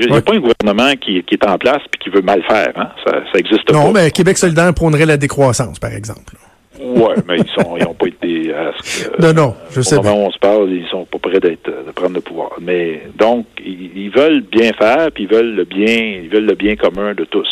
Il 0.01 0.09
n'y 0.09 0.17
a 0.17 0.21
pas 0.21 0.33
un 0.35 0.39
gouvernement 0.39 0.91
qui, 0.99 1.23
qui 1.23 1.35
est 1.35 1.45
en 1.47 1.57
place 1.57 1.81
puis 1.91 1.99
qui 2.03 2.09
veut 2.09 2.21
mal 2.21 2.43
faire. 2.43 2.71
Hein? 2.75 2.89
Ça, 3.05 3.21
ça 3.31 3.39
existe 3.39 3.71
Non, 3.71 3.91
pas. 3.93 4.01
mais 4.03 4.11
Québec 4.11 4.37
solidaire 4.37 4.73
prônerait 4.73 5.05
la 5.05 5.17
décroissance, 5.17 5.79
par 5.79 5.91
exemple. 5.93 6.33
Ouais, 6.77 7.15
mais 7.25 7.37
ils 7.37 7.47
sont, 7.63 7.77
ils 7.77 7.83
n'ont 7.85 7.93
pas 7.93 8.07
été. 8.07 8.53
à 8.53 8.71
ce 8.81 9.07
que- 9.07 9.21
Non, 9.25 9.31
non, 9.33 9.55
je 9.71 9.79
au 9.79 9.83
sais 9.83 9.95
moment 9.95 10.11
bien. 10.13 10.21
où 10.23 10.25
on 10.27 10.31
se 10.31 10.39
parle, 10.39 10.69
ils 10.71 10.85
sont 10.91 11.05
pas 11.05 11.19
prêts 11.19 11.39
d'être, 11.39 11.67
de 11.67 11.91
prendre 11.91 12.15
le 12.15 12.19
pouvoir. 12.21 12.49
Mais 12.61 13.03
donc, 13.17 13.45
ils, 13.65 13.91
ils 13.95 14.09
veulent 14.09 14.41
bien 14.41 14.71
faire, 14.73 15.09
puis 15.13 15.23
ils 15.23 15.29
veulent 15.33 15.55
le 15.55 15.63
bien, 15.63 16.19
ils 16.23 16.29
veulent 16.29 16.45
le 16.45 16.55
bien 16.55 16.75
commun 16.75 17.13
de 17.13 17.23
tous. 17.23 17.47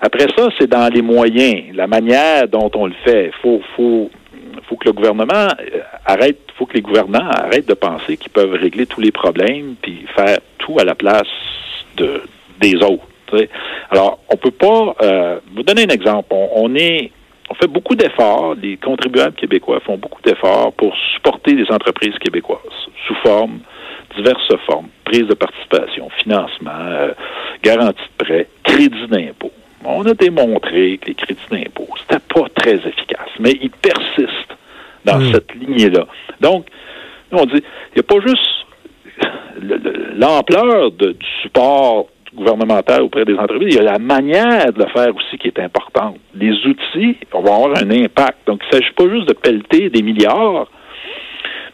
Après 0.00 0.26
ça, 0.36 0.48
c'est 0.58 0.68
dans 0.68 0.92
les 0.92 1.02
moyens, 1.02 1.74
la 1.74 1.86
manière 1.86 2.48
dont 2.48 2.70
on 2.74 2.86
le 2.86 2.94
fait. 3.04 3.30
Faut, 3.42 3.60
faut, 3.76 4.10
faut 4.68 4.76
que 4.76 4.86
le 4.86 4.92
gouvernement 4.92 5.48
euh, 5.60 5.80
arrête, 6.04 6.38
faut 6.56 6.66
que 6.66 6.74
les 6.74 6.82
gouvernants 6.82 7.28
arrêtent 7.30 7.68
de 7.68 7.74
penser 7.74 8.16
qu'ils 8.16 8.32
peuvent 8.32 8.52
régler 8.52 8.86
tous 8.86 9.00
les 9.00 9.12
problèmes 9.12 9.74
puis 9.80 10.06
faire 10.14 10.38
tout 10.58 10.78
à 10.78 10.84
la 10.84 10.94
place 10.94 11.28
de 11.96 12.22
des 12.60 12.76
autres. 12.76 13.06
Alors, 13.90 14.20
on 14.30 14.36
peut 14.36 14.50
pas. 14.50 14.94
Euh, 15.02 15.40
vous 15.54 15.62
donner 15.62 15.82
un 15.82 15.88
exemple. 15.88 16.28
On, 16.30 16.48
on 16.54 16.74
est 16.74 17.10
on 17.48 17.54
fait 17.54 17.68
beaucoup 17.68 17.94
d'efforts, 17.94 18.54
les 18.60 18.76
contribuables 18.76 19.34
québécois 19.34 19.80
font 19.80 19.96
beaucoup 19.96 20.20
d'efforts 20.22 20.72
pour 20.72 20.94
supporter 21.14 21.52
les 21.52 21.70
entreprises 21.70 22.18
québécoises 22.18 22.58
sous 23.06 23.14
forme, 23.16 23.60
diverses 24.16 24.56
formes, 24.66 24.88
prise 25.04 25.26
de 25.26 25.34
participation, 25.34 26.08
financement, 26.22 26.70
euh, 26.72 27.12
garantie 27.62 28.02
de 28.18 28.24
prêt, 28.24 28.48
crédit 28.64 29.06
d'impôt. 29.08 29.52
On 29.88 30.04
a 30.06 30.14
démontré 30.14 30.98
que 30.98 31.06
les 31.08 31.14
crédits 31.14 31.40
d'impôt, 31.50 31.86
c'était 32.00 32.22
pas 32.34 32.48
très 32.54 32.74
efficace, 32.74 33.30
mais 33.38 33.52
ils 33.62 33.70
persistent 33.70 34.56
dans 35.04 35.18
Mm. 35.18 35.32
cette 35.32 35.54
lignée-là. 35.54 36.06
Donc, 36.40 36.66
nous, 37.30 37.38
on 37.38 37.46
dit, 37.46 37.62
il 37.94 37.94
n'y 37.96 38.00
a 38.00 38.02
pas 38.02 38.20
juste 38.26 38.66
le- 39.60 39.76
le- 39.76 40.12
l'ampleur 40.18 40.90
du 40.90 41.14
support 41.42 42.06
gouvernemental 42.34 43.02
auprès 43.02 43.24
des 43.24 43.34
entreprises, 43.36 43.74
il 43.74 43.76
y 43.76 43.78
a 43.78 43.92
la 43.92 43.98
manière 43.98 44.70
de 44.72 44.78
le 44.82 44.88
faire 44.90 45.14
aussi 45.16 45.38
qui 45.38 45.48
est 45.48 45.58
importante. 45.58 46.18
Les 46.34 46.52
outils 46.66 47.16
vont 47.32 47.38
avoir 47.38 47.82
un 47.82 47.90
impact. 47.90 48.46
Donc, 48.46 48.60
il 48.64 48.66
ne 48.76 48.80
s'agit 48.80 48.92
pas 48.92 49.08
juste 49.08 49.26
de 49.28 49.32
pelleter 49.32 49.88
des 49.88 50.02
milliards, 50.02 50.66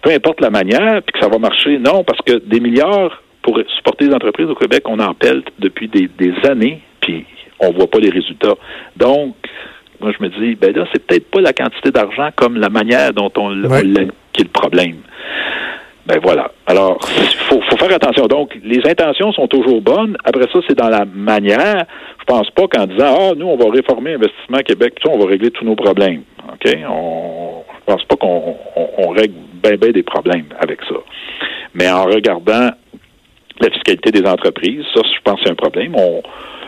peu 0.03 0.11
importe 0.11 0.41
la 0.41 0.51
manière, 0.51 1.03
puis 1.03 1.13
que 1.15 1.19
ça 1.21 1.29
va 1.29 1.39
marcher. 1.39 1.79
Non, 1.79 2.05
parce 2.05 2.21
que 2.23 2.35
des 2.39 2.61
milliards 2.61 3.21
pour 3.43 3.59
supporter 3.77 4.07
les 4.07 4.15
entreprises 4.15 4.47
au 4.49 4.55
Québec, 4.55 4.85
on 4.87 5.01
en 5.01 5.15
pelle 5.15 5.43
depuis 5.59 5.89
des, 5.89 6.07
des 6.07 6.33
années, 6.49 6.81
puis 7.01 7.25
on 7.63 7.73
voit 7.73 7.87
pas 7.87 7.99
les 7.99 8.11
résultats. 8.11 8.55
Donc, 8.97 9.35
moi, 10.01 10.13
je 10.19 10.23
me 10.25 10.29
dis, 10.31 10.55
ben 10.57 10.75
là, 10.75 10.85
c'est 10.93 11.05
peut-être 11.07 11.31
pas 11.31 11.41
la 11.41 11.53
quantité 11.53 11.91
d'argent 11.91 12.29
comme 12.35 12.57
la 12.57 12.69
manière 12.69 13.13
dont 13.13 13.31
on 13.37 13.51
l'a 13.51 13.69
Ouais. 13.69 13.83
qui 14.33 14.41
est 14.43 14.45
le 14.45 14.51
problème. 14.51 14.97
Ben 16.05 16.19
voilà. 16.21 16.51
Alors, 16.67 16.99
il 17.17 17.37
faut, 17.49 17.61
faut 17.61 17.77
faire 17.77 17.95
attention. 17.95 18.27
Donc, 18.27 18.59
les 18.65 18.81
intentions 18.91 19.33
sont 19.33 19.47
toujours 19.47 19.81
bonnes. 19.81 20.17
Après 20.25 20.49
ça, 20.53 20.59
c'est 20.67 20.77
dans 20.77 20.89
la 20.89 21.05
manière. 21.05 21.85
Je 22.19 22.25
pense 22.25 22.51
pas 22.51 22.67
qu'en 22.67 22.87
disant 22.87 23.17
Ah, 23.17 23.33
nous, 23.37 23.47
on 23.47 23.57
va 23.57 23.71
réformer 23.71 24.15
Investissement 24.15 24.59
Québec, 24.67 24.95
tout 25.01 25.09
ça, 25.09 25.15
on 25.15 25.21
va 25.21 25.31
régler 25.31 25.53
tous 25.53 25.65
nos 25.65 25.77
problèmes. 25.77 26.23
OK? 26.53 26.77
On, 26.89 27.63
je 27.87 27.93
pense 27.93 28.05
pas 28.05 28.17
qu'on 28.17 28.57
on, 28.75 28.89
on 28.99 29.09
règle 29.11 29.35
bien, 29.63 29.77
bien 29.77 29.91
des 29.91 30.03
problèmes 30.03 30.47
avec 30.59 30.81
ça. 30.89 30.97
Mais 31.75 31.89
en 31.89 32.05
regardant 32.07 32.71
la 33.61 33.71
fiscalité 33.71 34.11
des 34.11 34.29
entreprises, 34.29 34.85
ça, 34.93 35.03
je 35.05 35.21
pense 35.23 35.37
que 35.39 35.45
c'est 35.45 35.53
un 35.53 35.55
problème. 35.55 35.95
On, 35.97 36.21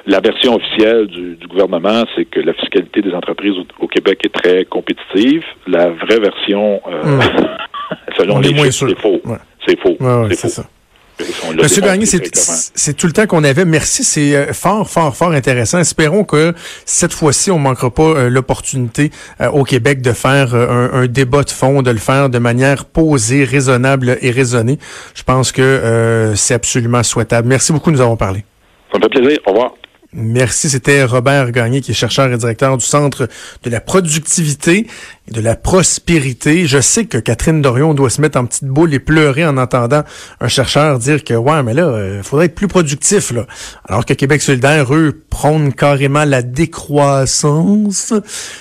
la 0.06 0.20
version 0.20 0.56
officielle 0.56 1.06
du, 1.06 1.36
du 1.36 1.46
gouvernement, 1.46 2.04
c'est 2.16 2.24
que 2.26 2.40
la 2.40 2.52
fiscalité 2.54 3.00
des 3.02 3.12
entreprises 3.14 3.54
au, 3.58 3.84
au 3.84 3.88
Québec 3.88 4.20
est 4.24 4.32
très 4.34 4.64
compétitive. 4.64 5.42
La 5.66 5.90
vraie 5.90 6.20
version, 6.20 6.80
euh, 6.86 7.20
selon 8.18 8.36
On 8.36 8.40
les 8.40 8.48
chiffres, 8.54 8.86
c'est 8.88 9.00
faux. 9.00 9.20
Ouais. 9.24 9.36
C'est 9.66 9.80
faux. 9.80 9.96
Ouais, 10.00 10.26
ouais, 10.28 10.34
c'est 10.34 10.48
ça. 10.50 10.64
Monsieur 11.62 11.80
Gagné, 11.80 12.06
c'est- 12.06 12.94
tout 12.96 13.06
le 13.06 13.12
temps 13.12 13.26
qu'on 13.26 13.44
avait. 13.44 13.64
Merci, 13.64 14.02
c'est 14.02 14.34
euh, 14.34 14.52
fort, 14.52 14.90
fort, 14.90 15.14
fort 15.14 15.30
intéressant. 15.30 15.78
Espérons 15.78 16.24
que 16.24 16.52
cette 16.84 17.12
fois-ci, 17.12 17.52
on 17.52 17.58
manquera 17.60 17.88
pas 17.94 18.02
euh, 18.02 18.28
l'opportunité 18.28 19.10
euh, 19.40 19.48
au 19.50 19.62
Québec 19.62 20.02
de 20.02 20.10
faire 20.12 20.54
euh, 20.56 20.90
un, 20.92 21.02
un 21.02 21.06
débat 21.06 21.44
de 21.44 21.50
fond, 21.50 21.82
de 21.82 21.90
le 21.92 21.98
faire 21.98 22.30
de 22.30 22.38
manière 22.38 22.84
posée, 22.84 23.44
raisonnable 23.44 24.18
et 24.22 24.32
raisonnée. 24.32 24.78
Je 25.14 25.22
pense 25.22 25.52
que 25.52 26.32
c'est 26.34 26.54
absolument 26.54 27.04
souhaitable. 27.04 27.46
Merci 27.48 27.72
beaucoup 27.72 27.92
nous 27.92 28.00
avons 28.00 28.16
parlé. 28.16 28.44
Ça 28.92 28.98
me 28.98 29.02
fait 29.04 29.08
plaisir. 29.20 29.38
Au 29.46 29.52
revoir. 29.52 29.74
Merci, 30.16 30.70
c'était 30.70 31.02
Robert 31.02 31.50
Gagné, 31.50 31.80
qui 31.80 31.90
est 31.90 31.94
chercheur 31.94 32.32
et 32.32 32.36
directeur 32.36 32.76
du 32.76 32.84
Centre 32.84 33.28
de 33.64 33.70
la 33.70 33.80
productivité 33.80 34.86
et 35.26 35.32
de 35.32 35.40
la 35.40 35.56
prospérité. 35.56 36.68
Je 36.68 36.80
sais 36.80 37.06
que 37.06 37.18
Catherine 37.18 37.60
Dorion 37.60 37.94
doit 37.94 38.10
se 38.10 38.20
mettre 38.20 38.38
en 38.38 38.46
petite 38.46 38.68
boule 38.68 38.94
et 38.94 39.00
pleurer 39.00 39.44
en 39.44 39.56
entendant 39.56 40.04
un 40.40 40.46
chercheur 40.46 41.00
dire 41.00 41.24
que, 41.24 41.34
ouais, 41.34 41.64
mais 41.64 41.74
là, 41.74 42.18
il 42.18 42.22
faudrait 42.22 42.46
être 42.46 42.54
plus 42.54 42.68
productif, 42.68 43.32
là. 43.32 43.44
Alors 43.88 44.06
que 44.06 44.14
Québec 44.14 44.40
solidaire, 44.40 44.94
eux, 44.94 45.20
prônent 45.30 45.72
carrément 45.72 46.24
la 46.24 46.42
décroissance. 46.42 48.14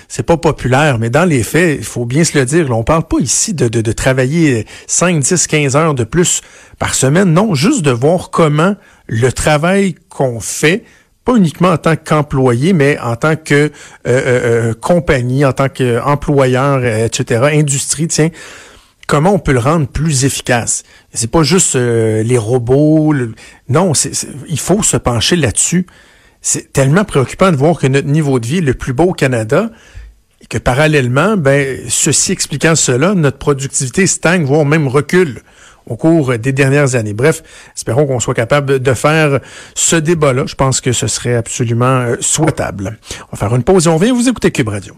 C'est 0.07 0.23
pas 0.23 0.37
populaire, 0.37 0.97
mais 0.97 1.11
dans 1.11 1.25
les 1.25 1.43
faits, 1.43 1.77
il 1.77 1.85
faut 1.85 2.05
bien 2.05 2.23
se 2.23 2.35
le 2.35 2.45
dire, 2.45 2.71
on 2.71 2.83
parle 2.83 3.07
pas 3.07 3.19
ici 3.19 3.53
de, 3.53 3.67
de, 3.67 3.81
de 3.81 3.91
travailler 3.91 4.65
5, 4.87 5.19
10, 5.19 5.45
15 5.45 5.75
heures 5.75 5.93
de 5.93 6.03
plus 6.03 6.41
par 6.79 6.95
semaine. 6.95 7.31
Non, 7.31 7.53
juste 7.53 7.83
de 7.83 7.91
voir 7.91 8.31
comment 8.31 8.75
le 9.07 9.31
travail 9.31 9.93
qu'on 10.09 10.39
fait 10.39 10.83
pas 11.25 11.35
uniquement 11.35 11.69
en 11.69 11.77
tant 11.77 11.95
qu'employé, 11.95 12.73
mais 12.73 12.99
en 12.99 13.15
tant 13.15 13.35
que 13.35 13.53
euh, 13.55 13.69
euh, 14.05 14.69
euh, 14.69 14.73
compagnie, 14.73 15.45
en 15.45 15.53
tant 15.53 15.69
qu'employeur, 15.69 16.83
etc., 16.85 17.49
industrie, 17.53 18.07
tiens, 18.07 18.29
comment 19.07 19.33
on 19.33 19.39
peut 19.39 19.53
le 19.53 19.59
rendre 19.59 19.87
plus 19.87 20.25
efficace? 20.25 20.83
C'est 21.13 21.31
pas 21.31 21.43
juste 21.43 21.75
euh, 21.75 22.23
les 22.23 22.37
robots. 22.37 23.13
le- 23.13 23.33
Non, 23.69 23.93
il 24.49 24.59
faut 24.59 24.83
se 24.83 24.97
pencher 24.97 25.35
là-dessus. 25.35 25.85
C'est 26.41 26.73
tellement 26.73 27.05
préoccupant 27.05 27.51
de 27.51 27.55
voir 27.55 27.77
que 27.79 27.87
notre 27.87 28.07
niveau 28.09 28.37
de 28.39 28.45
vie 28.45 28.57
est 28.57 28.61
le 28.61 28.73
plus 28.73 28.91
beau 28.91 29.05
au 29.05 29.13
Canada 29.13 29.69
et 30.41 30.45
que 30.45 30.57
parallèlement, 30.57 31.37
ben, 31.37 31.79
ceci 31.87 32.33
expliquant 32.33 32.75
cela, 32.75 33.13
notre 33.13 33.37
productivité 33.37 34.07
stagne, 34.07 34.43
voire 34.43 34.65
même 34.65 34.89
recule 34.89 35.41
au 35.87 35.95
cours 35.95 36.37
des 36.37 36.51
dernières 36.51 36.95
années. 36.95 37.13
Bref, 37.13 37.43
espérons 37.75 38.05
qu'on 38.05 38.19
soit 38.19 38.33
capable 38.33 38.79
de 38.79 38.93
faire 38.93 39.39
ce 39.75 39.95
débat-là. 39.95 40.45
Je 40.47 40.55
pense 40.55 40.81
que 40.81 40.91
ce 40.91 41.07
serait 41.07 41.35
absolument 41.35 42.01
euh, 42.01 42.15
souhaitable. 42.19 42.97
On 43.31 43.35
va 43.35 43.37
faire 43.37 43.55
une 43.55 43.63
pause 43.63 43.87
et 43.87 43.89
on 43.89 43.97
vient 43.97 44.13
vous 44.13 44.29
écouter 44.29 44.51
Cube 44.51 44.69
Radio. 44.69 44.95